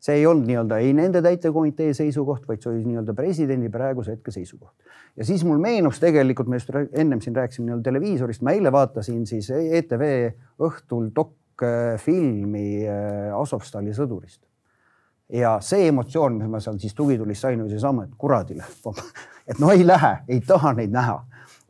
see 0.00 0.16
ei 0.16 0.26
olnud 0.26 0.48
nii-öelda 0.48 0.80
ei 0.80 0.92
nende 0.96 1.20
täitevkomitee 1.24 1.92
seisukoht, 1.96 2.46
vaid 2.48 2.62
see 2.64 2.72
oli 2.72 2.84
nii-öelda 2.88 3.14
presidendi 3.16 3.68
praeguse 3.72 4.16
hetke 4.16 4.32
seisukoht. 4.32 4.74
ja 5.16 5.26
siis 5.28 5.44
mul 5.44 5.60
meenus 5.60 6.00
tegelikult, 6.00 6.48
me 6.48 6.56
just 6.56 6.72
ennem 6.92 7.20
siin 7.20 7.36
rääkisime 7.36 7.68
nii-öelda 7.68 7.90
televiisorist, 7.90 8.42
ma 8.42 8.56
eile 8.56 8.72
vaatasin 8.72 9.26
siis 9.28 9.50
ETV 9.50 10.06
õhtul 10.66 11.10
dokfilmi 11.16 12.68
äh, 12.88 13.36
Azovstali 13.36 13.92
sõdurist. 13.96 14.40
Ja 15.32 15.58
see 15.62 15.88
emotsioon, 15.88 16.38
mis 16.38 16.50
ma 16.50 16.60
seal 16.60 16.78
siis 16.82 16.94
tugitulist 16.94 17.46
sain, 17.46 17.60
oli 17.60 17.70
seesama, 17.70 18.04
et 18.04 18.14
kuradile, 18.18 18.64
et 19.46 19.58
no 19.58 19.70
ei 19.70 19.86
lähe, 19.86 20.16
ei 20.28 20.40
taha 20.46 20.72
neid 20.78 20.94
näha 20.94 21.20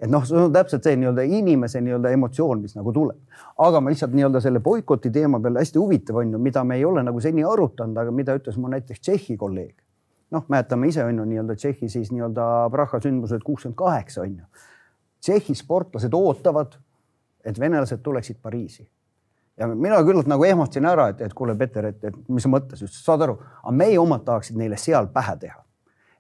et 0.01 0.09
noh, 0.09 0.25
see 0.25 0.39
on 0.41 0.53
täpselt 0.53 0.87
see 0.87 0.97
nii-öelda 0.97 1.27
inimese 1.29 1.81
nii-öelda 1.85 2.13
emotsioon, 2.17 2.63
mis 2.65 2.73
nagu 2.77 2.93
tuleb. 2.93 3.19
aga 3.61 3.81
ma 3.81 3.93
lihtsalt 3.93 4.15
nii-öelda 4.17 4.41
selle 4.41 4.63
boikoti 4.65 5.11
teema 5.13 5.41
peal 5.45 5.59
hästi 5.61 5.79
huvitav 5.79 6.23
on 6.23 6.33
ju, 6.33 6.39
mida 6.41 6.65
me 6.65 6.79
ei 6.81 6.85
ole 6.89 7.03
nagu 7.05 7.21
seni 7.21 7.45
arutanud, 7.45 7.99
aga 8.01 8.15
mida 8.15 8.37
ütles 8.39 8.57
mu 8.57 8.71
näiteks 8.73 9.01
Tšehhi 9.01 9.37
kolleeg. 9.37 9.75
noh, 10.31 10.45
mäletame 10.49 10.89
ise 10.89 11.05
on 11.05 11.19
ju 11.19 11.25
nii-öelda 11.35 11.57
Tšehhi 11.57 11.89
siis 11.89 12.13
nii-öelda 12.15 12.71
Praha 12.73 13.01
sündmused 13.01 13.45
kuuskümmend 13.45 13.77
kaheksa 13.77 14.23
on 14.23 14.39
ju. 14.39 14.65
Tšehhi 15.21 15.55
sportlased 15.55 16.15
ootavad, 16.17 16.79
et 17.45 17.61
venelased 17.61 18.01
tuleksid 18.03 18.41
Pariisi 18.43 18.89
ja 19.61 19.69
mina 19.69 20.03
küllalt 20.07 20.29
nagu 20.31 20.45
ehmatasin 20.49 20.87
ära, 20.89 21.11
et, 21.13 21.21
et 21.21 21.35
kuule, 21.37 21.55
Peeter, 21.59 21.91
et, 21.93 22.05
et 22.05 22.21
mis 22.33 22.47
mõttes, 22.49 22.81
saad 22.95 23.27
aru, 23.27 23.37
aga 23.63 23.75
meie 23.77 23.99
omad 24.01 24.25
tahaksid 24.25 24.57
neile 24.61 24.79
seal 24.81 25.11
pähe 25.13 25.37
teha 25.43 25.61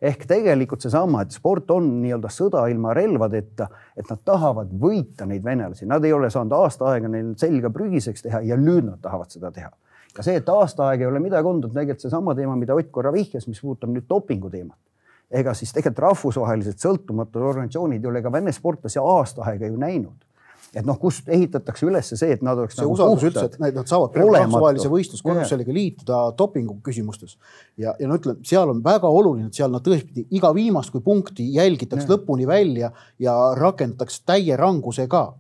ehk 0.01 0.25
tegelikult 0.29 0.81
seesama, 0.81 1.23
et 1.25 1.35
sport 1.37 1.71
on 1.75 1.89
nii-öelda 2.01 2.31
sõda 2.33 2.65
ilma 2.73 2.95
relvadeta, 2.97 3.67
et 3.97 4.09
nad 4.09 4.23
tahavad 4.25 4.71
võita 4.81 5.27
neid 5.29 5.45
venelasi, 5.45 5.89
nad 5.89 6.05
ei 6.05 6.15
ole 6.17 6.31
saanud 6.33 6.55
aasta 6.57 6.89
aega 6.95 7.11
neil 7.13 7.35
selga 7.41 7.69
prügiseks 7.75 8.25
teha 8.25 8.41
ja 8.49 8.57
nüüd 8.57 8.87
nad 8.89 9.01
tahavad 9.03 9.33
seda 9.33 9.53
teha. 9.53 9.71
ja 10.17 10.25
see, 10.25 10.39
et 10.41 10.49
aasta 10.49 10.89
aega 10.89 11.05
ei 11.05 11.11
ole 11.11 11.21
midagi 11.21 11.47
olnud, 11.47 11.69
on 11.69 11.75
tegelikult 11.75 12.07
seesama 12.07 12.35
teema, 12.35 12.57
mida 12.57 12.75
Ott 12.75 12.89
korra 12.91 13.13
vihjas, 13.13 13.47
mis 13.47 13.61
puudutab 13.61 13.93
nüüd 13.93 14.09
dopingu 14.09 14.51
teemat. 14.51 14.79
ega 15.31 15.55
siis 15.55 15.73
tegelikult 15.73 16.07
rahvusvahelised 16.09 16.81
sõltumatud 16.81 17.45
organisatsioonid 17.45 18.05
ei 18.05 18.11
ole 18.11 18.23
ka 18.23 18.33
vene 18.33 18.53
sportlasi 18.53 18.99
aasta 18.99 19.45
aega 19.53 19.69
ju 19.69 19.77
näinud 19.77 20.30
et 20.75 20.87
noh, 20.87 20.99
kust 21.01 21.29
ehitatakse 21.29 21.87
üles 21.89 22.13
see, 22.15 22.31
et 22.37 22.43
nad 22.47 22.59
oleks. 22.59 22.77
see 22.77 22.85
nagu 22.85 22.95
usaldus 22.95 23.27
üldse, 23.27 23.47
et 23.49 23.75
nad 23.75 23.91
saavad 23.91 24.17
rahvusvahelise 24.21 24.91
võistluskorruseliga 24.93 25.75
liituda 25.75 26.21
dopingu 26.39 26.79
küsimustes 26.87 27.37
ja, 27.81 27.95
ja 27.99 28.09
no 28.09 28.19
ütlen, 28.21 28.39
seal 28.47 28.71
on 28.71 28.83
väga 28.85 29.11
oluline, 29.11 29.51
et 29.51 29.59
seal 29.59 29.73
nad 29.75 29.85
tõesti 29.87 30.27
iga 30.37 30.53
viimast 30.57 30.95
kui 30.95 31.03
punkti 31.05 31.49
jälgitakse 31.57 32.09
lõpuni 32.11 32.47
välja 32.49 32.93
ja 33.19 33.37
rakendatakse 33.59 34.23
täie 34.27 34.57
rangusega. 34.59 35.31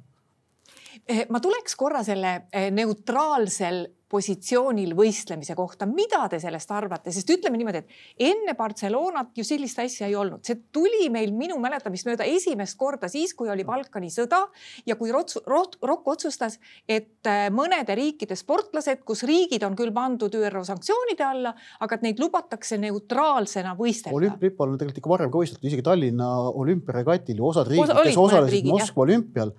Eh, 1.10 1.24
ma 1.34 1.40
tuleks 1.42 1.74
korra 1.74 2.04
selle 2.06 2.44
eh, 2.54 2.68
neutraalsel 2.70 3.82
positsioonil 4.10 4.92
võistlemise 4.98 5.54
kohta, 5.54 5.86
mida 5.86 6.24
te 6.30 6.40
sellest 6.42 6.70
arvate, 6.74 7.12
sest 7.14 7.30
ütleme 7.30 7.58
niimoodi, 7.60 7.82
et 7.84 8.26
enne 8.30 8.56
Barcelonat 8.58 9.38
ju 9.38 9.44
sellist 9.46 9.78
asja 9.82 10.08
ei 10.08 10.16
olnud, 10.18 10.42
see 10.46 10.58
tuli 10.74 11.06
meil 11.14 11.30
minu 11.36 11.60
mäletamist 11.62 12.08
mööda 12.08 12.26
esimest 12.26 12.74
korda 12.78 13.10
siis, 13.10 13.36
kui 13.38 13.50
oli 13.52 13.62
Balkani 13.66 14.10
sõda 14.10 14.42
ja 14.86 14.98
kui 14.98 15.14
Rotsu, 15.14 15.44
Rot, 15.46 15.78
Rokk 15.86 16.10
otsustas, 16.10 16.58
et 16.90 17.30
äh, 17.30 17.46
mõnede 17.54 17.94
riikide 17.98 18.38
sportlased, 18.38 19.04
kus 19.06 19.22
riigid 19.30 19.62
on 19.66 19.78
küll 19.78 19.94
pandud 19.94 20.34
ÜRO 20.42 20.64
sanktsioonide 20.66 21.26
alla, 21.26 21.54
aga 21.78 21.98
et 21.98 22.06
neid 22.10 22.22
lubatakse 22.22 22.80
neutraalsena 22.82 23.76
võistelda. 23.78 24.18
olümpialipal 24.18 24.74
on 24.74 24.78
tegelikult 24.78 25.04
ikka 25.04 25.14
varem 25.14 25.30
ka 25.30 25.44
võisteldud, 25.44 25.70
isegi 25.70 25.86
Tallinna 25.86 26.32
olümpiaregatil 26.50 27.38
ju 27.38 27.50
osad 27.52 27.70
riigid 27.70 27.86
Osa,, 27.86 28.02
kes 28.10 28.24
osalesid 28.26 28.74
Moskva 28.74 29.06
olümpial 29.06 29.54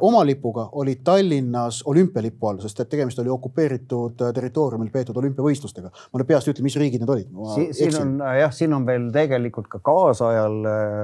oma 0.00 0.22
lipuga 0.24 0.68
olid 0.72 1.02
Tallinnas 1.04 1.82
olümpialipu 1.84 2.48
all, 2.48 2.60
sest 2.62 2.78
et 2.80 2.88
tegemist 2.88 3.18
oli 3.20 3.28
okupeeritud 3.28 4.22
äh, 4.24 4.32
territooriumil 4.32 4.88
peetud 4.92 5.18
olümpiavõistlustega. 5.20 5.90
ma 5.92 6.20
nüüd 6.20 6.28
peast 6.30 6.48
ei 6.48 6.54
ütle, 6.54 6.64
mis 6.64 6.76
riigid 6.80 7.04
need 7.04 7.12
olid. 7.12 7.34
siin, 7.52 7.74
siin 7.76 7.98
on 8.00 8.14
äh, 8.24 8.38
jah, 8.40 8.54
siin 8.56 8.72
on 8.72 8.86
veel 8.88 9.10
tegelikult 9.12 9.68
ka 9.68 9.82
kaasajal 9.84 10.56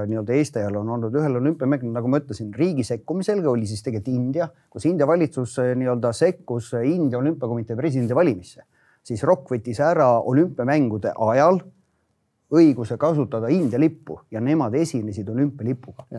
nii-öelda 0.09 0.37
Eesti 0.39 0.63
ajal 0.63 0.81
on 0.81 0.89
olnud 0.97 1.13
ühel 1.21 1.37
olümpiamängul, 1.37 1.93
nagu 1.93 2.09
ma 2.09 2.23
ütlesin, 2.23 2.49
riigi 2.57 2.85
sekkumisel 2.87 3.45
oli 3.45 3.69
siis 3.69 3.85
tegelikult 3.85 4.13
India, 4.13 4.49
kus 4.73 4.89
India 4.89 5.07
valitsus 5.07 5.59
nii-öelda 5.61 6.13
sekkus 6.17 6.73
India 6.81 7.21
olümpiakomitee 7.21 7.77
presidendi 7.77 8.17
valimisse, 8.17 8.65
siis 9.05 9.21
ROK 9.21 9.53
võttis 9.53 9.85
ära 9.85 10.15
olümpiamängude 10.17 11.13
ajal 11.29 11.61
õiguse 12.53 12.97
kasutada 12.97 13.53
India 13.53 13.77
lippu 13.81 14.23
ja 14.33 14.41
nemad 14.41 14.73
esinesid 14.81 15.29
olümpialipuga 15.29 16.09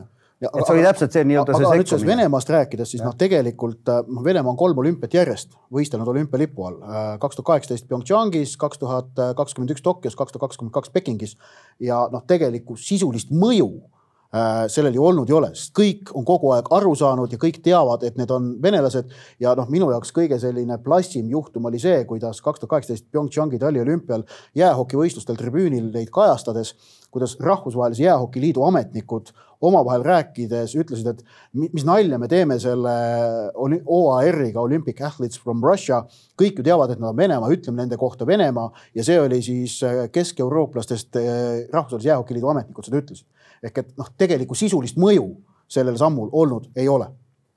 et 0.51 0.67
see 0.67 0.75
oli 0.75 0.85
täpselt 0.85 1.17
see 1.17 1.25
nii-öelda 1.29 1.57
see 1.57 1.71
sekkumine. 1.71 2.11
Venemaast 2.11 2.53
rääkides, 2.55 2.93
siis 2.95 3.03
noh, 3.05 3.17
tegelikult 3.19 3.91
äh, 3.93 4.03
noh, 4.09 4.25
Venemaa 4.27 4.55
on 4.55 4.61
kolm 4.61 4.83
olümpiat 4.85 5.17
järjest 5.17 5.57
võistelnud 5.75 6.11
olümpialipu 6.15 6.69
all. 6.69 6.79
Äh, 6.83 7.09
kaks 7.23 7.39
tuhat 7.39 7.51
kaheksateist 7.53 7.89
PyeongChangis, 7.91 8.57
kaks 8.61 8.83
tuhat 8.83 9.25
kakskümmend 9.39 9.75
üks 9.75 9.85
Tokyos, 9.85 10.19
kaks 10.19 10.35
tuhat 10.35 10.49
kakskümmend 10.49 10.75
kaks 10.75 10.93
Pekingis 10.95 11.37
ja 11.83 12.05
noh, 12.13 12.25
tegelikku 12.29 12.79
sisulist 12.81 13.33
mõju 13.35 13.71
äh, 13.71 13.94
sellel 14.69 14.97
ju 14.97 15.05
olnud 15.07 15.31
ei 15.31 15.37
ole, 15.37 15.51
sest 15.55 15.71
kõik 15.79 16.11
on 16.19 16.25
kogu 16.27 16.51
aeg 16.57 16.67
aru 16.75 16.95
saanud 16.99 17.33
ja 17.33 17.39
kõik 17.39 17.61
teavad, 17.63 18.03
et 18.03 18.17
need 18.19 18.33
on 18.35 18.49
venelased. 18.63 19.13
ja 19.41 19.55
noh, 19.55 19.69
minu 19.71 19.91
jaoks 19.93 20.11
kõige 20.17 20.39
selline 20.43 20.79
plassim 20.83 21.29
juhtum 21.31 21.71
oli 21.71 21.79
see, 21.79 22.03
kuidas 22.09 22.41
kaks 22.43 22.61
tuhat 22.61 22.71
kaheksateist 22.71 23.07
PyeongChangi 23.13 23.61
taliolümpial 23.63 24.27
jäähokivõistlustel 24.59 25.39
tribüünil 25.39 25.93
neid 25.95 26.11
kajastades 26.11 26.75
kuidas 27.15 27.37
Rahvusvahelise 27.41 28.03
Jäähokiliidu 28.03 28.63
ametnikud 28.63 29.27
omavahel 29.61 30.03
rääkides 30.03 30.75
ütlesid, 30.75 31.07
et 31.07 31.21
mis 31.55 31.85
nalja 31.87 32.19
me 32.19 32.27
teeme 32.29 32.57
selle 32.59 32.95
OAR-iga, 33.55 34.61
Olympic 34.61 34.99
Athletes 35.07 35.39
from 35.41 35.63
Russia. 35.63 36.03
kõik 36.35 36.59
ju 36.59 36.65
teavad, 36.67 36.91
et 36.91 36.99
nad 36.99 37.13
on 37.13 37.17
Venemaa, 37.17 37.53
ütleme 37.55 37.85
nende 37.85 37.97
kohta 37.97 38.27
Venemaa 38.27 38.73
ja 38.95 39.05
see 39.07 39.21
oli 39.21 39.39
siis 39.43 39.79
äh, 39.87 40.09
keskeurooplastest 40.11 41.17
äh, 41.17 41.23
Rahvusvahelise 41.73 42.09
Jäähokiliidu 42.09 42.51
ametnikud 42.51 42.91
seda 42.91 42.99
ütlesid. 42.99 43.27
Ehk 43.65 43.81
et 43.81 43.93
noh, 43.99 44.09
tegelikku 44.19 44.57
sisulist 44.59 44.99
mõju 45.01 45.29
sellel 45.71 45.97
sammul 46.01 46.31
olnud 46.33 46.71
ei 46.77 46.89
ole. 46.89 47.09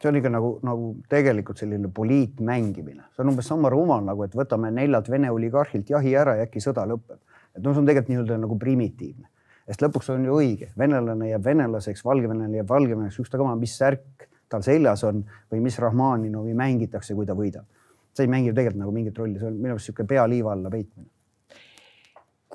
See 0.02 0.12
on 0.12 0.20
ikka 0.20 0.30
nagu, 0.30 0.52
nagu 0.66 0.92
tegelikult 1.10 1.58
selline 1.58 1.90
poliitmängimine, 1.94 3.08
see 3.16 3.24
on 3.24 3.32
umbes 3.32 3.48
sama 3.50 3.72
rumal 3.74 4.04
nagu, 4.06 4.28
et 4.28 4.36
võtame 4.38 4.70
neljalt 4.74 5.10
Vene 5.10 5.32
oligarhilt 5.34 5.90
jahi 5.90 6.14
ära 6.16 6.36
ja 6.38 6.46
äkki 6.46 6.62
sõda 6.62 6.86
lõpeb. 6.86 7.18
et 7.58 7.64
no 7.64 7.74
see 7.74 7.82
on 7.82 7.90
tegelikult 7.90 8.14
nii-öelda 8.14 8.38
nagu 8.44 8.58
primitiivne. 8.62 9.26
Sest 9.68 9.82
lõpuks 9.82 10.12
on 10.14 10.24
ju 10.24 10.38
õige, 10.38 10.70
venelane 10.78 11.32
jääb 11.32 11.44
venelaseks, 11.44 12.06
valgevenelane 12.06 12.62
jääb 12.62 12.70
valgevenelaks, 12.70 13.18
ükstapuha, 13.20 13.56
mis 13.60 13.74
särk 13.78 14.30
tal 14.48 14.62
seljas 14.64 15.04
on 15.04 15.26
või 15.52 15.66
mis 15.66 15.80
Rahmaninovi 15.82 16.54
mängitakse, 16.54 17.16
kui 17.16 17.26
ta 17.26 17.34
võidab. 17.36 17.66
see 18.14 18.26
ei 18.26 18.30
mängi 18.34 18.54
tegelikult 18.54 18.80
nagu 18.82 18.92
mingit 18.92 19.18
rolli, 19.18 19.40
see 19.40 19.48
on 19.48 19.58
minu 19.58 19.76
arust 19.76 19.90
niisugune 19.90 20.08
pea 20.08 20.24
liiva 20.30 20.52
alla 20.52 20.70
peitmine 20.70 21.10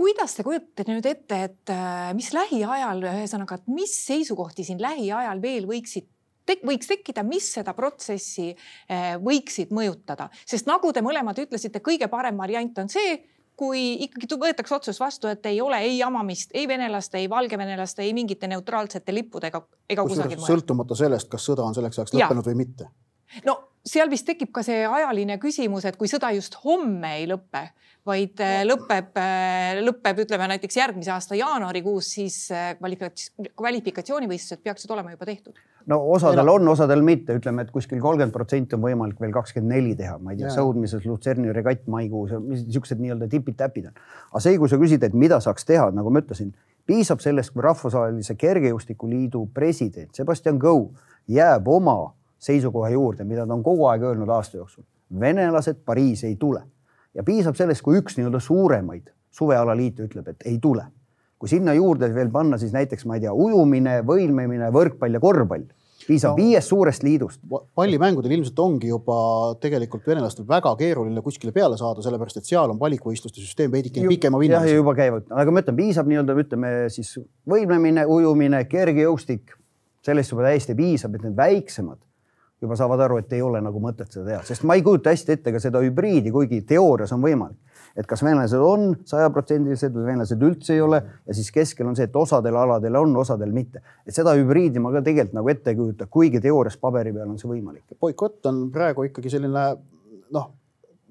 kuidas 0.02 0.34
te 0.34 0.42
kujutate 0.46 0.88
nüüd 0.90 1.06
ette, 1.06 1.38
et 1.46 1.72
äh, 1.72 2.10
mis 2.18 2.32
lähiajal, 2.34 3.04
ühesõnaga, 3.06 3.60
et 3.60 3.70
mis 3.70 3.94
seisukohti 4.08 4.66
siin 4.66 4.82
lähiajal 4.82 5.42
veel 5.42 5.68
võiksid 5.70 6.08
te, 6.48 6.58
võiks 6.66 6.90
tekkida, 6.90 7.22
mis 7.26 7.52
seda 7.54 7.74
protsessi 7.78 8.50
äh, 8.50 9.12
võiksid 9.22 9.74
mõjutada, 9.74 10.28
sest 10.48 10.66
nagu 10.70 10.90
te 10.94 11.04
mõlemad 11.04 11.38
ütlesite, 11.44 11.82
kõige 11.84 12.10
parem 12.12 12.40
variant 12.40 12.82
on 12.82 12.90
see, 12.92 13.20
kui 13.62 13.82
ikkagi 14.08 14.26
võetakse 14.40 14.74
otsus 14.74 14.98
vastu, 14.98 15.28
et 15.30 15.44
ei 15.46 15.60
ole 15.62 15.78
ei 15.84 15.98
jamamist 16.00 16.54
ei 16.56 16.64
venelaste, 16.66 17.20
ei 17.20 17.28
valgevenelaste, 17.30 18.02
ei 18.02 18.14
mingite 18.16 18.48
neutraalsete 18.50 19.14
lippudega 19.14 19.60
ega 19.92 20.06
kusagil 20.08 20.40
mujal. 20.40 20.48
sõltumata 20.56 20.98
sellest, 20.98 21.30
kas 21.30 21.46
sõda 21.50 21.66
on 21.68 21.76
selleks 21.76 22.00
ajaks 22.00 22.16
lõppenud 22.16 22.48
või 22.48 22.58
mitte. 22.64 22.88
no 23.46 23.60
seal 23.86 24.10
vist 24.10 24.26
tekib 24.28 24.52
ka 24.54 24.62
see 24.66 24.84
ajaline 24.86 25.38
küsimus, 25.42 25.86
et 25.88 25.98
kui 25.98 26.10
sõda 26.10 26.30
just 26.36 26.54
homme 26.62 27.16
ei 27.18 27.26
lõpe, 27.30 27.64
vaid 28.06 28.40
äh, 28.42 28.62
lõpeb, 28.66 29.12
äh, 29.18 29.80
lõpeb, 29.82 30.22
ütleme 30.24 30.48
näiteks 30.50 30.78
järgmise 30.78 31.12
aasta 31.14 31.38
jaanuarikuus, 31.38 32.08
siis 32.16 32.38
äh, 32.54 32.72
kvalifikatsioonivõistlused 32.78 34.62
peaksid 34.64 34.90
olema 34.94 35.14
juba 35.14 35.28
tehtud. 35.28 35.58
no 35.86 35.98
osadel 36.14 36.50
on, 36.50 36.66
osadel 36.68 37.02
mitte, 37.06 37.36
ütleme, 37.38 37.62
et 37.62 37.70
kuskil 37.74 38.00
kolmkümmend 38.02 38.34
protsenti 38.34 38.78
on 38.78 38.82
võimalik 38.82 39.20
veel 39.22 39.34
kakskümmend 39.34 39.74
neli 39.74 39.94
teha, 39.98 40.16
ma 40.18 40.34
ei 40.34 40.40
tea, 40.42 40.50
sõudmises 40.54 41.06
Lutserni 41.06 41.54
regatt 41.54 41.86
maikuus, 41.90 42.34
niisugused 42.38 43.02
nii-öelda 43.02 43.30
tipid-täpid 43.30 43.90
on. 43.90 44.02
aga 44.30 44.42
see, 44.46 44.58
kui 44.58 44.70
sa 44.70 44.78
küsid, 44.82 45.06
et 45.06 45.14
mida 45.14 45.38
saaks 45.42 45.66
teha, 45.66 45.90
nagu 45.94 46.10
ma 46.10 46.22
ütlesin, 46.22 46.54
piisab 46.86 47.22
sellest, 47.22 47.54
kui 47.54 47.62
Rahvusvahelise 47.62 48.34
Kergejõustikuliidu 48.38 49.46
president 49.54 50.10
Sebastian 50.14 50.58
Coe 50.62 50.90
jääb 51.30 51.70
oma 51.70 52.12
seisukoha 52.42 52.90
juurde, 52.90 53.24
mida 53.28 53.46
ta 53.46 53.54
on 53.54 53.62
kogu 53.62 53.86
aeg 53.90 54.02
öelnud 54.10 54.30
aasta 54.34 54.58
jooksul. 54.58 54.84
venelased 55.20 55.84
Pariisi 55.84 56.26
ei 56.26 56.36
tule 56.36 56.62
ja 57.14 57.24
piisab 57.26 57.58
sellest, 57.58 57.84
kui 57.84 57.98
üks 58.00 58.16
nii-öelda 58.18 58.40
suuremaid 58.40 59.12
suvealaliite 59.32 60.08
ütleb, 60.08 60.32
et 60.32 60.48
ei 60.48 60.58
tule. 60.62 60.88
kui 61.42 61.50
sinna 61.50 61.72
juurde 61.74 62.06
veel 62.14 62.28
panna 62.30 62.54
siis 62.54 62.70
näiteks, 62.70 63.02
ma 63.10 63.16
ei 63.16 63.24
tea, 63.24 63.32
ujumine, 63.34 63.96
võimlemine, 64.06 64.68
võrkpall 64.70 65.16
ja 65.16 65.20
korvpall, 65.20 65.64
piisab 66.06 66.36
no, 66.36 66.38
viiest 66.38 66.70
suurest 66.70 67.02
liidust. 67.02 67.40
pallimängudel 67.74 68.36
ilmselt 68.36 68.60
ongi 68.62 68.92
juba 68.92 69.16
tegelikult 69.62 70.06
venelastel 70.06 70.46
väga 70.46 70.76
keeruline 70.78 71.24
kuskile 71.24 71.50
peale 71.52 71.78
saada, 71.80 72.04
sellepärast 72.04 72.38
et 72.38 72.46
seal 72.46 72.70
on 72.70 72.78
valikvõistluste 72.78 73.42
süsteem 73.42 73.74
veidike 73.74 74.06
pikema 74.06 74.38
vinnaga. 74.38 74.70
juba 74.70 74.94
käivad, 74.94 75.26
aga 75.30 75.50
ma 75.54 75.64
ütlen, 75.64 75.78
piisab 75.82 76.12
nii-öelda, 76.12 76.38
ütleme 76.44 76.72
siis 76.94 77.16
võimlemine, 77.48 78.06
ujumine, 78.06 78.62
kergejõustik, 78.70 79.56
sellest 80.06 80.34
juba 80.34 80.46
täiesti 80.46 80.78
piisab, 80.78 81.18
et 81.18 81.26
need 81.26 81.38
väiksemad 81.38 81.98
juba 82.62 82.78
saavad 82.78 83.02
aru, 83.04 83.18
et 83.22 83.32
ei 83.36 83.42
ole 83.42 83.60
nagu 83.64 83.82
mõtet 83.82 84.12
seda 84.14 84.24
teha, 84.28 84.40
sest 84.46 84.64
ma 84.68 84.76
ei 84.78 84.84
kujuta 84.86 85.12
hästi 85.12 85.36
ette 85.36 85.52
ka 85.54 85.60
seda 85.62 85.82
hübriidi, 85.82 86.32
kuigi 86.34 86.62
teoorias 86.68 87.12
on 87.14 87.22
võimalik. 87.24 87.58
et 87.96 88.06
kas 88.08 88.22
venelased 88.24 88.62
on 88.64 88.94
sajaprotsendilised 89.04 89.92
või 89.92 90.06
venelased 90.06 90.40
üldse 90.42 90.72
ei 90.72 90.80
ole 90.80 91.02
ja 91.02 91.34
siis 91.36 91.50
keskel 91.52 91.86
on 91.86 91.96
see, 91.96 92.06
et 92.08 92.16
osadel 92.16 92.56
aladel 92.56 92.96
on, 92.96 93.16
osadel 93.16 93.52
mitte. 93.52 93.82
et 94.06 94.14
seda 94.14 94.36
hübriidi 94.38 94.80
ma 94.80 94.94
ka 94.94 95.02
tegelikult 95.02 95.36
nagu 95.36 95.52
ette 95.52 95.74
ei 95.74 95.76
kujuta, 95.76 96.06
kuigi 96.06 96.40
teoorias 96.40 96.78
paberi 96.80 97.12
peal 97.12 97.28
on 97.28 97.38
see 97.38 97.50
võimalik. 97.50 97.84
boikott 98.00 98.46
on 98.46 98.68
praegu 98.72 99.10
ikkagi 99.10 99.30
selline 99.36 99.68
noh 100.32 100.50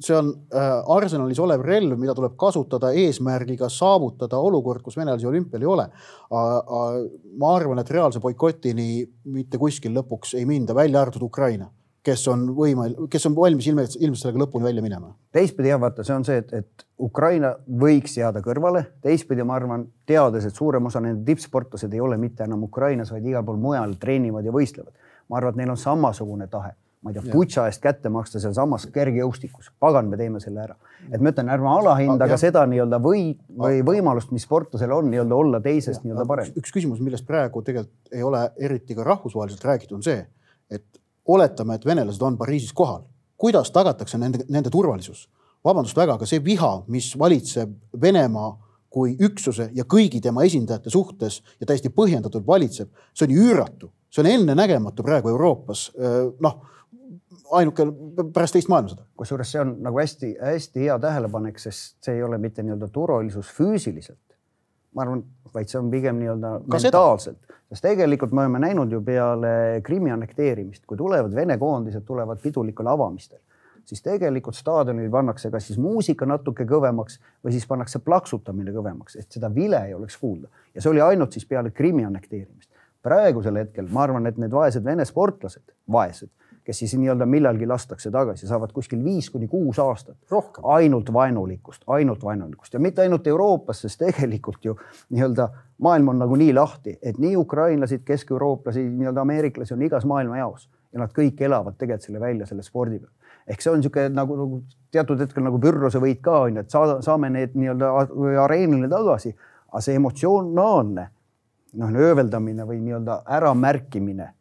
see 0.01 0.15
on 0.17 0.31
äh, 0.55 0.71
arsenalis 0.95 1.39
olev 1.39 1.63
relv, 1.65 1.97
mida 1.99 2.15
tuleb 2.17 2.37
kasutada 2.39 2.91
eesmärgiga 2.97 3.69
saavutada 3.71 4.39
olukord, 4.41 4.81
kus 4.85 4.97
venelasi 4.97 5.27
olümpial 5.29 5.61
ei 5.61 5.69
ole. 5.69 5.89
ma 7.41 7.53
arvan, 7.55 7.79
et 7.81 7.91
reaalse 7.91 8.21
boikotini 8.23 9.03
mitte 9.35 9.59
kuskil 9.61 9.93
lõpuks 9.97 10.35
ei 10.39 10.47
minda, 10.49 10.75
välja 10.75 11.01
arvatud 11.01 11.25
Ukraina, 11.27 11.67
kes 12.05 12.23
on 12.31 12.47
võimel-, 12.57 12.95
kes 13.11 13.27
on 13.29 13.35
valmis 13.37 13.67
ilmselt, 13.67 13.97
ilmselt 13.99 14.25
sellega 14.25 14.45
lõpuni 14.45 14.69
välja 14.69 14.85
minema. 14.85 15.13
teistpidi 15.31 15.73
jah, 15.73 15.81
vaata, 15.81 16.05
see 16.07 16.15
on 16.15 16.25
see, 16.27 16.39
et, 16.41 16.53
et 16.61 16.85
Ukraina 17.01 17.53
võiks 17.83 18.17
jääda 18.17 18.41
kõrvale, 18.45 18.85
teistpidi 19.03 19.45
ma 19.45 19.57
arvan, 19.59 19.85
teades, 20.09 20.47
et 20.47 20.57
suurem 20.57 20.89
osa 20.89 21.03
nende 21.03 21.25
tippsportlased 21.27 21.93
ei 21.93 22.01
ole 22.01 22.17
mitte 22.21 22.47
enam 22.47 22.63
Ukrainas, 22.69 23.13
vaid 23.13 23.27
igal 23.27 23.45
pool 23.45 23.61
mujal 23.61 23.97
treenivad 24.01 24.45
ja 24.45 24.55
võistlevad. 24.55 24.93
ma 25.29 25.37
arvan, 25.37 25.53
et 25.53 25.61
neil 25.61 25.75
on 25.75 25.79
samasugune 25.79 26.47
tahe 26.51 26.73
ma 27.01 27.09
ei 27.09 27.17
tea, 27.17 27.33
Butša 27.33 27.65
eest 27.69 27.81
kätte 27.81 28.09
maksta 28.13 28.39
sealsamas 28.41 28.85
kergejõustikus. 28.93 29.71
pagan, 29.79 30.09
me 30.09 30.17
teeme 30.17 30.39
selle 30.39 30.61
ära. 30.61 30.75
et 31.11 31.21
ma 31.21 31.31
ütlen, 31.33 31.49
ärme 31.49 31.69
alahinda 31.71 32.27
ka 32.29 32.37
seda 32.37 32.65
nii-öelda 32.69 33.01
või, 33.01 33.23
või 33.57 33.81
võimalust, 33.85 34.31
mis 34.31 34.45
sportlasel 34.45 34.91
on 34.93 35.09
nii-öelda 35.09 35.35
olla 35.35 35.61
teisest 35.61 36.05
nii-öelda 36.05 36.25
parem. 36.29 36.53
üks 36.57 36.73
küsimus, 36.73 37.01
millest 37.01 37.25
praegu 37.27 37.61
tegelikult 37.65 38.13
ei 38.13 38.23
ole 38.23 38.43
eriti 38.57 38.95
ka 38.95 39.03
rahvusvaheliselt 39.07 39.65
räägitud, 39.65 39.97
on 39.97 40.05
see, 40.05 40.25
et 40.69 41.01
oletame, 41.25 41.75
et 41.75 41.85
venelased 41.85 42.21
on 42.21 42.37
Pariisis 42.37 42.73
kohal. 42.73 43.03
kuidas 43.37 43.71
tagatakse 43.71 44.17
nende, 44.17 44.45
nende 44.49 44.69
turvalisus? 44.69 45.27
vabandust 45.65 45.97
väga, 45.97 46.17
aga 46.17 46.25
see 46.25 46.41
viha, 46.43 46.83
mis 46.87 47.13
valitseb 47.17 47.73
Venemaa 48.01 48.55
kui 48.91 49.13
üksuse 49.23 49.69
ja 49.73 49.85
kõigi 49.87 50.19
tema 50.21 50.43
esindajate 50.43 50.89
suhtes 50.89 51.39
ja 51.61 51.67
täiesti 51.69 51.89
põhjendatult 51.89 52.47
valitseb, 52.47 52.89
see 53.13 53.27
on 53.27 53.33
ju 53.35 53.45
üüratu, 53.47 53.91
see 54.11 54.23
on 54.25 54.29
ennenägematu 54.33 55.05
praegu 55.05 55.31
Euroopas. 55.31 55.91
noh 56.39 56.59
ainuke 57.57 57.85
pärast 58.33 58.57
teist 58.57 58.69
maailmasõda. 58.71 59.05
kusjuures 59.17 59.51
see 59.53 59.61
on 59.61 59.75
nagu 59.85 59.99
hästi-hästi 60.01 60.85
hea 60.85 60.97
tähelepanek, 60.99 61.59
sest 61.59 61.97
see 62.03 62.17
ei 62.19 62.23
ole 62.23 62.39
mitte 62.41 62.63
nii-öelda 62.65 62.89
turvalisus 62.91 63.51
füüsiliselt, 63.55 64.35
ma 64.95 65.05
arvan, 65.05 65.23
vaid 65.53 65.71
see 65.71 65.79
on 65.79 65.91
pigem 65.91 66.19
nii-öelda 66.19 66.57
mentaalselt, 66.71 67.39
sest 67.71 67.85
tegelikult 67.85 68.35
me 68.35 68.45
oleme 68.45 68.59
näinud 68.65 68.91
ju 68.91 68.99
peale 69.05 69.53
Krimmi 69.85 70.11
annekteerimist, 70.11 70.83
kui 70.87 70.99
tulevad 70.99 71.35
Vene 71.35 71.57
koondised, 71.61 72.03
tulevad 72.07 72.41
pidulikul 72.43 72.91
avamistel, 72.91 73.39
siis 73.87 74.03
tegelikult 74.03 74.55
staadionil 74.55 75.09
pannakse 75.11 75.51
kas 75.51 75.71
siis 75.71 75.79
muusika 75.81 76.27
natuke 76.27 76.67
kõvemaks 76.67 77.17
või 77.43 77.55
siis 77.55 77.65
pannakse 77.67 78.03
plaksutamine 78.03 78.75
kõvemaks, 78.75 79.15
et 79.19 79.39
seda 79.39 79.49
vile 79.53 79.79
ei 79.87 79.95
oleks 79.95 80.19
kuulda 80.19 80.51
ja 80.75 80.83
see 80.83 80.91
oli 80.91 81.01
ainult 81.01 81.31
siis 81.31 81.47
peale 81.47 81.71
Krimmi 81.71 82.05
annekteerimist. 82.05 82.69
praegusel 83.01 83.55
hetkel 83.57 83.87
ma 83.89 84.03
arvan, 84.03 84.27
et 84.27 84.37
need 84.37 84.51
vaesed 84.51 84.83
Vene 84.85 85.05
sportlased, 85.05 85.71
vaesed 85.91 86.29
kes 86.71 86.79
siis 86.79 86.93
nii-öelda 86.95 87.25
millalgi 87.27 87.67
lastakse 87.67 88.11
tagasi, 88.11 88.47
saavad 88.47 88.71
kuskil 88.71 89.03
viis 89.03 89.29
kuni 89.29 89.47
kuus 89.51 89.79
aastat. 89.79 90.15
ainult 90.63 91.13
vaenulikkust, 91.13 91.83
ainult 91.87 92.23
vaenulikkust 92.23 92.73
ja 92.73 92.79
mitte 92.79 93.01
ainult 93.01 93.27
Euroopas, 93.27 93.81
sest 93.81 93.99
tegelikult 93.99 94.65
ju 94.65 94.77
nii-öelda 95.09 95.49
maailm 95.83 96.13
on 96.13 96.23
nagunii 96.23 96.53
lahti, 96.53 96.95
et 97.01 97.19
nii 97.19 97.35
ukrainlased, 97.37 98.05
kesk-eurooplasi, 98.07 98.85
nii-öelda 98.87 99.21
ameeriklasi 99.21 99.73
on 99.73 99.81
igas 99.81 100.07
maailma 100.07 100.39
jaos 100.39 100.69
ja 100.93 101.03
nad 101.03 101.11
kõik 101.15 101.43
elavad 101.43 101.75
tegelikult 101.75 102.07
selle 102.07 102.19
välja 102.23 102.47
selle 102.47 102.63
spordi 102.63 102.99
peal. 102.99 103.11
ehk 103.47 103.61
see 103.61 103.71
on 103.71 103.81
niisugune 103.81 104.09
nagu, 104.15 104.35
nagu 104.39 104.63
teatud 104.95 105.19
hetkel 105.19 105.43
nagu 105.43 105.59
Pyrrhose 105.59 105.99
võit 105.99 106.21
ka 106.23 106.39
on 106.45 106.59
ju, 106.59 106.63
et 106.63 106.71
saa, 106.71 107.01
saame 107.03 107.29
need 107.35 107.57
nii-öelda 107.59 107.95
areenile 108.45 108.87
tagasi, 108.91 109.35
aga 109.71 109.81
see 109.83 109.99
emotsionaalne 109.99 111.09
noh, 111.81 111.97
ööveldamine 112.05 112.67
või 112.67 112.79
nii-öelda 112.85 113.23
äramärkimine 113.39 114.35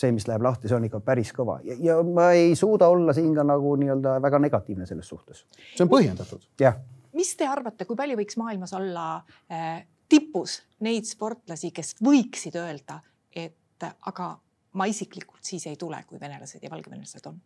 see, 0.00 0.12
mis 0.16 0.26
läheb 0.28 0.44
lahti, 0.44 0.68
see 0.70 0.78
on 0.78 0.86
ikka 0.88 1.02
päris 1.04 1.32
kõva 1.36 1.58
ja, 1.66 1.76
ja 1.84 1.98
ma 2.06 2.30
ei 2.36 2.54
suuda 2.58 2.88
olla 2.92 3.14
siin 3.16 3.34
ka 3.36 3.44
nagu 3.46 3.74
nii-öelda 3.80 4.16
väga 4.22 4.40
negatiivne 4.46 4.88
selles 4.88 5.08
suhtes. 5.12 5.44
see 5.74 5.84
on 5.84 5.92
põhjendatud. 5.92 6.44
jah. 6.60 6.80
mis 7.16 7.34
te 7.36 7.48
arvate, 7.48 7.86
kui 7.88 7.98
palju 7.98 8.18
võiks 8.20 8.38
maailmas 8.40 8.74
olla 8.76 9.06
äh, 9.52 9.84
tipus 10.10 10.60
neid 10.86 11.08
sportlasi, 11.08 11.72
kes 11.74 11.94
võiksid 12.02 12.56
öelda, 12.60 13.00
et 13.36 13.86
aga 14.10 14.32
ma 14.78 14.86
isiklikult 14.90 15.44
siis 15.46 15.66
ei 15.70 15.78
tule, 15.78 16.00
kui 16.08 16.20
venelased 16.20 16.62
ja 16.62 16.70
valgevenelased 16.72 17.30
on? 17.30 17.40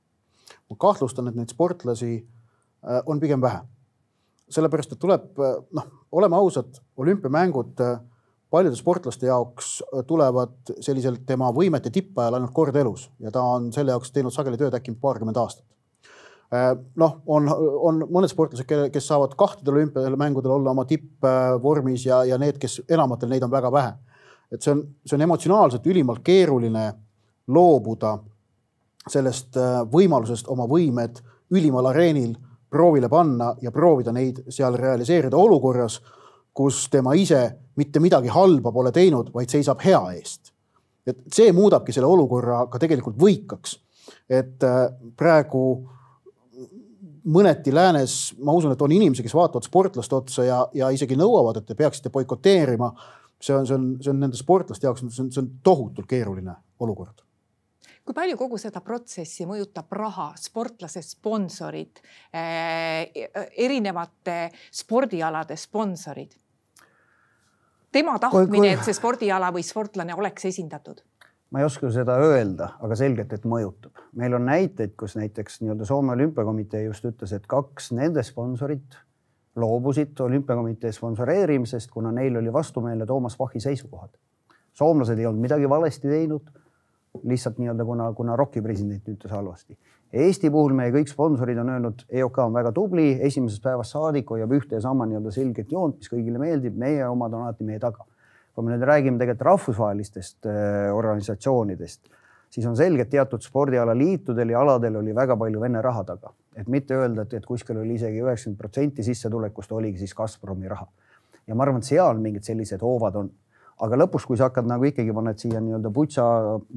ma 0.70 0.76
kahtlustan, 0.80 1.28
et 1.28 1.38
neid 1.38 1.52
sportlasi 1.52 2.16
äh, 2.18 3.00
on 3.06 3.20
pigem 3.20 3.42
vähe. 3.42 3.62
sellepärast, 4.54 4.92
et 4.92 5.00
tuleb 5.00 5.40
äh, 5.40 5.56
noh, 5.72 5.86
oleme 6.12 6.36
ausad, 6.36 6.80
olümpiamängud 6.96 7.80
äh, 7.80 8.00
paljude 8.54 8.78
sportlaste 8.78 9.26
jaoks 9.26 9.76
äh, 9.82 10.02
tulevad 10.06 10.74
sellisel 10.80 11.18
tema 11.26 11.50
võimete 11.54 11.90
tippajal 11.94 12.38
ainult 12.38 12.54
kord 12.54 12.76
elus 12.78 13.08
ja 13.22 13.32
ta 13.34 13.42
on 13.56 13.70
selle 13.74 13.94
jaoks 13.94 14.12
teinud 14.14 14.34
sageli 14.34 14.60
tööd 14.60 14.76
äkki 14.78 14.94
paarkümmend 15.00 15.38
aastat. 15.42 15.66
Äh, 16.54 16.70
noh, 17.00 17.18
on, 17.26 17.50
on 17.50 18.02
mõned 18.06 18.30
sportlased, 18.30 18.68
kes 18.94 19.10
saavad 19.10 19.34
kahtedel 19.38 19.80
olümpiamängudel 19.80 20.54
olla 20.54 20.74
oma 20.74 20.86
tippvormis 20.88 22.06
ja, 22.06 22.22
ja 22.28 22.38
need, 22.40 22.60
kes 22.62 22.82
enamatel 22.88 23.32
neid 23.32 23.46
on 23.46 23.52
väga 23.52 23.72
vähe. 23.74 23.94
et 24.52 24.62
see 24.62 24.70
on, 24.70 24.82
see 25.06 25.16
on 25.16 25.24
emotsionaalselt 25.24 25.86
ülimalt 25.90 26.20
keeruline 26.22 26.92
loobuda 27.48 28.18
sellest 29.10 29.56
äh, 29.60 29.80
võimalusest 29.90 30.48
oma 30.52 30.68
võimed 30.70 31.20
ülimal 31.50 31.90
areenil 31.90 32.36
proovile 32.70 33.08
panna 33.08 33.54
ja 33.62 33.70
proovida 33.70 34.12
neid 34.12 34.44
seal 34.52 34.76
realiseerida 34.78 35.36
olukorras 35.36 36.00
kus 36.54 36.88
tema 36.90 37.14
ise 37.18 37.42
mitte 37.76 38.00
midagi 38.00 38.30
halba 38.32 38.72
pole 38.72 38.92
teinud, 38.94 39.32
vaid 39.34 39.50
seisab 39.50 39.82
hea 39.84 40.00
eest. 40.18 40.52
et 41.06 41.18
see 41.36 41.52
muudabki 41.52 41.92
selle 41.92 42.08
olukorra 42.08 42.62
ka 42.72 42.78
tegelikult 42.80 43.18
võikaks. 43.20 43.78
et 44.28 44.62
äh, 44.64 44.86
praegu 45.16 45.64
mõneti 47.24 47.72
läänes, 47.72 48.34
ma 48.44 48.52
usun, 48.52 48.72
et 48.72 48.82
on 48.82 48.92
inimesi, 48.92 49.22
kes 49.24 49.34
vaatavad 49.34 49.64
sportlaste 49.64 50.16
otsa 50.16 50.44
ja, 50.44 50.62
ja 50.76 50.90
isegi 50.92 51.16
nõuavad, 51.16 51.60
et 51.60 51.66
te 51.66 51.74
peaksite 51.74 52.12
boikoteerima. 52.12 52.92
see 53.40 53.56
on, 53.56 53.66
see 53.66 53.76
on, 53.76 53.86
see 54.00 54.10
on 54.10 54.20
nende 54.20 54.36
sportlaste 54.36 54.86
jaoks, 54.86 55.04
see 55.08 55.24
on, 55.24 55.30
see 55.32 55.42
on 55.42 55.52
tohutult 55.62 56.08
keeruline 56.08 56.56
olukord 56.80 57.24
kui 58.04 58.12
palju 58.12 58.36
kogu 58.36 58.58
seda 58.60 58.82
protsessi 58.84 59.46
mõjutab 59.48 59.92
raha, 59.96 60.26
sportlase 60.36 61.00
sponsorid 61.00 62.02
äh,, 62.36 63.08
erinevate 63.64 64.50
spordialade 64.68 65.56
sponsorid? 65.56 66.36
Tema 67.94 68.18
tahtmine, 68.18 68.74
et 68.74 68.84
see 68.86 68.96
spordiala 68.96 69.52
või 69.54 69.64
sportlane 69.66 70.16
oleks 70.18 70.50
esindatud? 70.50 71.02
ma 71.54 71.60
ei 71.62 71.68
oska 71.68 71.86
seda 71.94 72.16
öelda, 72.18 72.72
aga 72.82 72.96
selgelt, 72.98 73.32
et 73.32 73.44
mõjutab. 73.46 74.00
meil 74.18 74.34
on 74.34 74.46
näiteid, 74.48 74.96
kus 74.98 75.14
näiteks 75.14 75.60
nii-öelda 75.62 75.86
Soome 75.86 76.12
olümpiakomitee 76.16 76.82
just 76.88 77.04
ütles, 77.06 77.32
et 77.36 77.46
kaks 77.46 77.92
nende 77.94 78.24
sponsorit 78.26 78.96
loobusid 79.56 80.20
olümpiakomitee 80.20 80.92
sponsoreerimisest, 80.92 81.90
kuna 81.90 82.10
neil 82.12 82.36
oli 82.36 82.52
vastumeelne 82.52 83.06
Toomas 83.06 83.36
Pachi 83.36 83.60
seisukohad. 83.60 84.10
soomlased 84.72 85.18
ei 85.18 85.26
olnud 85.26 85.40
midagi 85.40 85.68
valesti 85.70 86.08
teinud. 86.08 86.50
Lihtsalt 87.22 87.58
nii-öelda 87.58 87.84
kuna, 87.84 88.12
kuna 88.12 88.36
ROK-i 88.36 88.62
president 88.62 89.08
ütles 89.08 89.32
halvasti. 89.32 89.76
Eesti 90.14 90.50
puhul 90.54 90.74
meie 90.78 90.92
kõik 90.94 91.10
sponsorid 91.10 91.58
on 91.58 91.70
öelnud, 91.74 92.04
EOK 92.10 92.40
on 92.44 92.54
väga 92.54 92.70
tubli, 92.74 93.06
esimesest 93.26 93.62
päevast 93.64 93.96
saadik 93.96 94.28
hoiab 94.30 94.52
ühte 94.54 94.78
ja 94.78 94.82
sama 94.84 95.06
nii-öelda 95.10 95.32
selget 95.34 95.72
joont, 95.74 95.96
mis 95.98 96.10
kõigile 96.10 96.38
meeldib, 96.42 96.76
meie 96.78 97.06
omad 97.08 97.34
on 97.34 97.46
alati 97.46 97.66
meie 97.66 97.82
taga. 97.82 98.06
kui 98.54 98.62
me 98.62 98.70
nüüd 98.70 98.84
räägime 98.86 99.18
tegelikult 99.18 99.48
rahvusvahelistest 99.48 100.46
äh, 100.46 100.92
organisatsioonidest, 100.94 102.04
siis 102.54 102.66
on 102.70 102.76
selge, 102.78 103.02
et 103.02 103.10
teatud 103.10 103.42
spordialaliitudel 103.42 104.52
ja 104.54 104.60
aladel 104.60 105.00
oli 105.00 105.14
väga 105.14 105.34
palju 105.36 105.60
Vene 105.60 105.82
raha 105.82 106.04
taga, 106.06 106.30
et 106.54 106.68
mitte 106.70 106.94
öelda, 106.94 107.24
et, 107.26 107.34
et 107.34 107.46
kuskil 107.46 107.80
oli 107.82 107.96
isegi 107.98 108.22
üheksakümmend 108.22 108.60
protsenti 108.60 109.02
sissetulekust 109.02 109.72
oligi 109.74 110.04
siis 110.04 110.14
Gazpromi 110.14 110.70
raha. 110.70 110.86
ja 111.46 111.54
ma 111.54 111.66
arvan, 111.66 111.82
et 111.82 111.90
seal 111.90 112.22
mingid 112.22 112.46
sellised 112.46 112.86
hoovad 112.86 113.18
on 113.18 113.32
aga 113.80 113.98
lõpus, 114.04 114.26
kui 114.26 114.38
sa 114.38 114.50
hakkad 114.50 114.68
nagu 114.70 114.86
ikkagi 114.86 115.14
paned 115.14 115.40
siia 115.40 115.60
nii-öelda 115.60 115.90
putša 115.90 116.28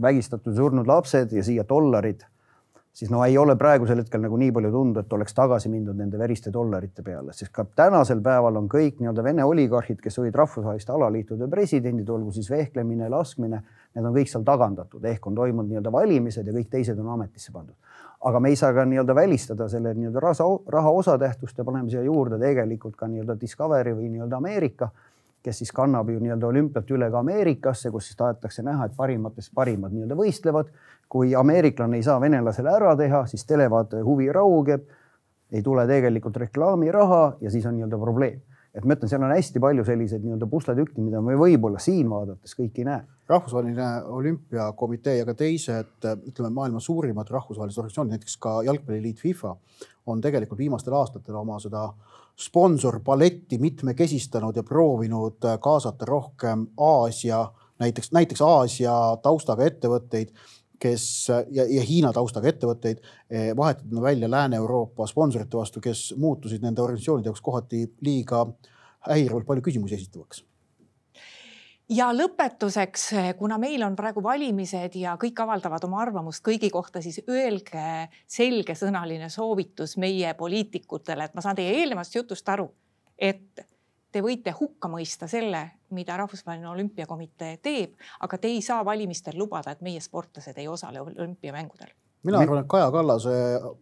vägistatud 0.01 0.55
surnud 0.55 0.87
lapsed 0.89 1.35
ja 1.35 1.43
siia 1.45 1.67
dollarid 1.67 2.25
siis 2.97 3.11
no 3.13 3.21
ei 3.25 3.37
ole 3.37 3.53
praegusel 3.55 3.99
hetkel 4.01 4.23
nagu 4.23 4.37
nii 4.41 4.51
palju 4.55 4.71
tunda, 4.73 5.03
et 5.03 5.11
oleks 5.13 5.35
tagasi 5.37 5.69
mindud 5.69 5.97
nende 5.99 6.17
veriste 6.17 6.49
dollarite 6.53 7.03
peale, 7.05 7.33
sest 7.37 7.51
ka 7.53 7.67
tänasel 7.77 8.23
päeval 8.25 8.57
on 8.57 8.69
kõik 8.71 8.97
nii-öelda 8.97 9.25
Vene 9.27 9.45
oligarhid, 9.45 9.99
kes 10.01 10.17
olid 10.23 10.37
rahvusvaheliste 10.39 10.95
alaliitude 10.95 11.49
presidendid, 11.51 12.09
olgu 12.09 12.33
siis 12.33 12.49
vehklemine, 12.49 13.09
laskmine, 13.13 13.61
need 13.93 14.09
on 14.09 14.15
kõik 14.15 14.31
seal 14.31 14.47
tagandatud, 14.47 15.05
ehk 15.05 15.29
on 15.29 15.37
toimunud 15.37 15.69
nii-öelda 15.69 15.93
valimised 15.93 16.49
ja 16.49 16.55
kõik 16.55 16.71
teised 16.73 16.97
on 17.03 17.13
ametisse 17.17 17.53
pandud. 17.53 17.75
aga 18.27 18.39
me 18.41 18.49
ei 18.49 18.55
saa 18.57 18.73
ka 18.73 18.81
nii-öelda 18.89 19.13
välistada 19.15 19.67
selle 19.69 19.91
nii-öelda 19.93 20.19
raha, 20.19 20.45
raha 20.73 20.91
osatähtsust 21.03 21.57
ja 21.57 21.63
paneme 21.63 21.89
siia 21.89 22.01
juurde 22.01 22.39
tegelikult 22.41 22.95
ka 22.97 23.05
nii-öelda 23.07 23.35
Discovery 23.41 23.93
või 23.93 24.09
nii-öelda 24.15 24.39
Ameerika 24.41 24.89
kes 25.47 25.63
siis 25.63 25.71
kannab 25.71 26.09
ju 26.11 26.19
nii-öelda 26.19 26.47
olümpiat 26.47 26.91
üle 26.91 27.07
ka 27.11 27.21
Ameerikasse, 27.23 27.91
kus 27.91 28.09
siis 28.09 28.19
tahetakse 28.19 28.65
näha, 28.67 28.89
et 28.89 28.95
parimatest 28.97 29.53
parimad 29.55 29.95
nii-öelda 29.95 30.19
võistlevad. 30.19 30.71
kui 31.07 31.29
ameeriklane 31.39 31.95
ei 31.95 32.03
saa 32.03 32.19
venelasele 32.19 32.67
ära 32.67 32.89
teha, 32.99 33.21
siis 33.31 33.45
televaataja 33.47 34.03
huvi 34.03 34.25
raugeb, 34.35 34.81
ei 35.55 35.61
tule 35.63 35.85
tegelikult 35.87 36.35
reklaamiraha 36.37 37.37
ja 37.41 37.51
siis 37.51 37.65
on 37.65 37.77
nii-öelda 37.77 37.99
probleem. 38.01 38.41
Et 38.77 38.85
ma 38.85 38.93
ütlen, 38.93 39.09
seal 39.09 39.23
on 39.25 39.33
hästi 39.33 39.61
palju 39.61 39.83
selliseid 39.87 40.21
nii-öelda 40.21 40.47
pusletükki, 40.51 41.01
mida 41.01 41.21
me 41.25 41.37
võib-olla 41.39 41.81
siin 41.81 42.09
vaadates 42.11 42.53
kõik 42.57 42.77
ei 42.77 42.85
näe. 42.85 43.03
rahvusvaheline 43.27 43.87
olümpiakomitee 44.15 45.17
ja 45.17 45.25
ka 45.27 45.33
teised, 45.35 46.05
ütleme 46.29 46.51
maailma 46.53 46.79
suurimad 46.79 47.27
rahvusvahelised 47.33 47.81
organisatsioonid, 47.81 48.13
näiteks 48.15 48.37
ka 48.39 48.61
jalgpalliliit 48.63 49.19
FIFA 49.19 49.55
on 50.07 50.21
tegelikult 50.21 50.61
viimastel 50.61 50.95
aastatel 50.95 51.35
oma 51.35 51.57
seda 51.59 51.89
sponsorpaletti 52.37 53.57
mitmekesistanud 53.59 54.55
ja 54.55 54.63
proovinud 54.63 55.43
kaasata 55.59 56.05
rohkem 56.05 56.67
Aasia, 56.77 57.41
näiteks, 57.79 58.11
näiteks 58.13 58.41
Aasia 58.45 58.93
taustaga 59.21 59.65
ettevõtteid, 59.65 60.31
kes 60.79 61.05
ja, 61.29 61.65
ja 61.65 61.85
Hiina 61.85 62.11
taustaga 62.13 62.51
ettevõtteid 62.51 62.99
eh, 63.01 63.51
vahetada 63.57 64.01
välja 64.01 64.29
Lääne-Euroopa 64.31 65.07
sponsorite 65.07 65.57
vastu, 65.57 65.81
kes 65.83 66.11
muutusid 66.17 66.65
nende 66.65 66.81
organisatsioonide 66.81 67.31
jaoks 67.31 67.41
kohati 67.41 67.85
liiga 68.05 68.45
häirivalt 69.07 69.47
palju 69.47 69.65
küsimusi 69.65 69.97
esitavaks. 69.97 70.43
Ja 71.87 72.09
lõpetuseks, 72.11 73.05
kuna 73.39 73.55
meil 73.61 73.83
on 73.85 73.93
praegu 73.95 74.19
valimised 74.23 74.97
ja 74.99 75.13
kõik 75.19 75.39
avaldavad 75.39 75.85
oma 75.87 76.01
arvamust 76.03 76.43
kõigi 76.43 76.67
kohta, 76.73 76.99
siis 77.01 77.21
öelge 77.31 78.09
selgesõnaline 78.27 79.29
soovitus 79.31 79.95
meie 79.95 80.33
poliitikutele, 80.35 81.29
et 81.29 81.37
ma 81.37 81.45
saan 81.45 81.55
teie 81.55 81.77
eelnevast 81.79 82.17
jutust 82.19 82.49
aru, 82.51 82.67
et 83.15 83.63
te 84.11 84.23
võite 84.23 84.53
hukka 84.59 84.89
mõista 84.91 85.27
selle, 85.27 85.63
mida 85.95 86.17
Rahvusvaheline 86.17 86.69
Olümpiakomitee 86.69 87.57
teeb, 87.63 87.95
aga 88.23 88.37
te 88.37 88.49
ei 88.51 88.61
saa 88.61 88.85
valimistel 88.85 89.37
lubada, 89.37 89.71
et 89.71 89.81
meie 89.85 90.01
sportlased 90.03 90.57
ei 90.57 90.67
osale 90.67 91.01
olümpiamängudel. 91.01 91.93
mina 92.23 92.39
arvan, 92.39 92.63
et 92.63 92.67
Kaja 92.67 92.91
Kallase 92.91 93.29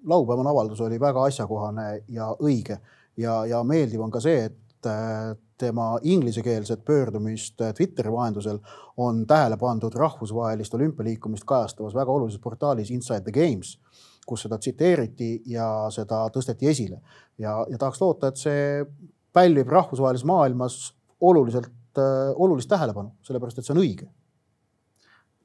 laupäevane 0.05 0.49
avaldus 0.49 0.81
oli 0.81 0.99
väga 0.99 1.23
asjakohane 1.23 2.03
ja 2.07 2.29
õige 2.39 2.77
ja, 3.17 3.45
ja 3.45 3.63
meeldiv 3.63 4.01
on 4.01 4.11
ka 4.11 4.19
see, 4.19 4.45
et 4.45 4.89
tema 5.57 5.99
inglisekeelset 6.03 6.85
pöördumist 6.85 7.61
Twitteri 7.75 8.11
vahendusel 8.11 8.59
on 8.97 9.27
tähele 9.27 9.57
pandud 9.57 9.93
rahvusvahelist 9.95 10.73
olümpialiikumist 10.73 11.43
kajastavas 11.43 11.95
väga 11.95 12.11
olulises 12.11 12.41
portaalis 12.41 12.91
Inside 12.91 13.21
the 13.21 13.31
Games, 13.31 13.79
kus 14.27 14.45
seda 14.45 14.57
tsiteeriti 14.57 15.41
ja 15.45 15.87
seda 15.89 16.25
tõsteti 16.33 16.69
esile 16.69 16.99
ja, 17.37 17.65
ja 17.69 17.77
tahaks 17.77 18.01
loota, 18.01 18.27
et 18.27 18.41
see 18.41 18.85
pälvib 19.35 19.71
rahvusvahelises 19.71 20.27
maailmas 20.27 20.77
oluliselt, 21.21 21.71
olulist 22.35 22.69
tähelepanu, 22.71 23.13
sellepärast 23.23 23.59
et 23.59 23.67
see 23.67 23.75
on 23.75 23.83
õige 23.83 24.07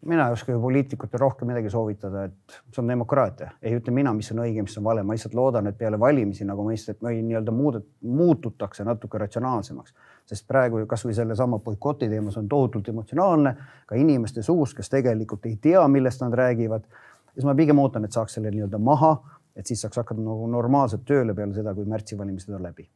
mina 0.07 0.27
ei 0.27 0.33
oska 0.33 0.53
ju 0.53 0.61
poliitikutele 0.61 1.21
rohkem 1.21 1.49
midagi 1.49 1.71
soovitada, 1.71 2.25
et 2.25 2.55
see 2.73 2.81
on 2.83 2.89
demokraatia, 2.89 3.51
ei 3.63 3.75
ütle 3.77 3.93
mina, 3.93 4.13
mis 4.17 4.31
on 4.33 4.41
õige, 4.45 4.63
mis 4.65 4.77
on 4.81 4.85
vale, 4.85 5.03
ma 5.05 5.17
lihtsalt 5.17 5.35
loodan, 5.37 5.69
et 5.69 5.77
peale 5.79 5.99
valimisi 6.01 6.47
nagu 6.49 6.65
mõistet 6.65 7.03
või 7.05 7.21
nii-öelda 7.27 7.53
muudet, 7.53 7.85
muututakse 8.01 8.85
natuke 8.89 9.21
ratsionaalsemaks, 9.21 9.95
sest 10.31 10.47
praegu 10.49 10.81
ju 10.81 10.89
kasvõi 10.89 11.15
sellesama 11.17 11.59
boikoti 11.65 12.09
teemas 12.09 12.39
on 12.41 12.49
tohutult 12.49 12.89
emotsionaalne 12.89 13.55
ka 13.87 13.99
inimeste 14.01 14.43
suus, 14.47 14.73
kes 14.75 14.89
tegelikult 14.89 15.47
ei 15.51 15.59
tea, 15.61 15.85
millest 15.89 16.25
nad 16.25 16.35
räägivad. 16.35 16.89
siis 17.35 17.45
ma 17.45 17.55
pigem 17.55 17.79
ootan, 17.79 18.05
et 18.05 18.13
saaks 18.13 18.39
selle 18.39 18.51
nii-öelda 18.51 18.79
maha, 18.79 19.19
et 19.57 19.67
siis 19.67 19.81
saaks 19.81 20.01
hakata 20.01 20.21
nagu 20.21 20.47
normaalselt 20.49 21.05
tööle 21.05 21.35
peale 21.35 21.55
seda, 21.55 21.75
kui 21.75 21.85
märtsi 21.85 22.19
valimised 22.19 22.55
on 22.55 22.63
läbi. 22.63 22.89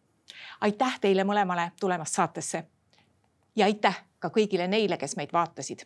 Aitäh 0.61 0.99
teile 1.01 1.25
mõlemale 1.25 1.71
tulemast 1.81 2.15
saatesse. 2.15 2.65
Ja 3.57 3.67
aitäh 3.67 4.05
ka 4.19 4.29
kõigile 4.29 4.69
neile, 4.69 4.97
kes 4.97 5.17
meid 5.17 5.33
vaatasid. 5.33 5.85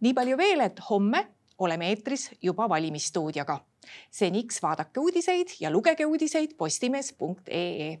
Nii 0.00 0.14
palju 0.14 0.36
veel, 0.36 0.60
et 0.60 0.80
homme 0.90 1.26
oleme 1.58 1.88
eetris 1.88 2.30
juba 2.42 2.68
valimisstuudioga. 2.68 3.60
seniks 4.10 4.62
vaadake 4.62 5.00
uudiseid 5.00 5.48
ja 5.60 5.70
lugege 5.70 6.06
uudiseid 6.06 6.56
postimees.ee 6.56 8.00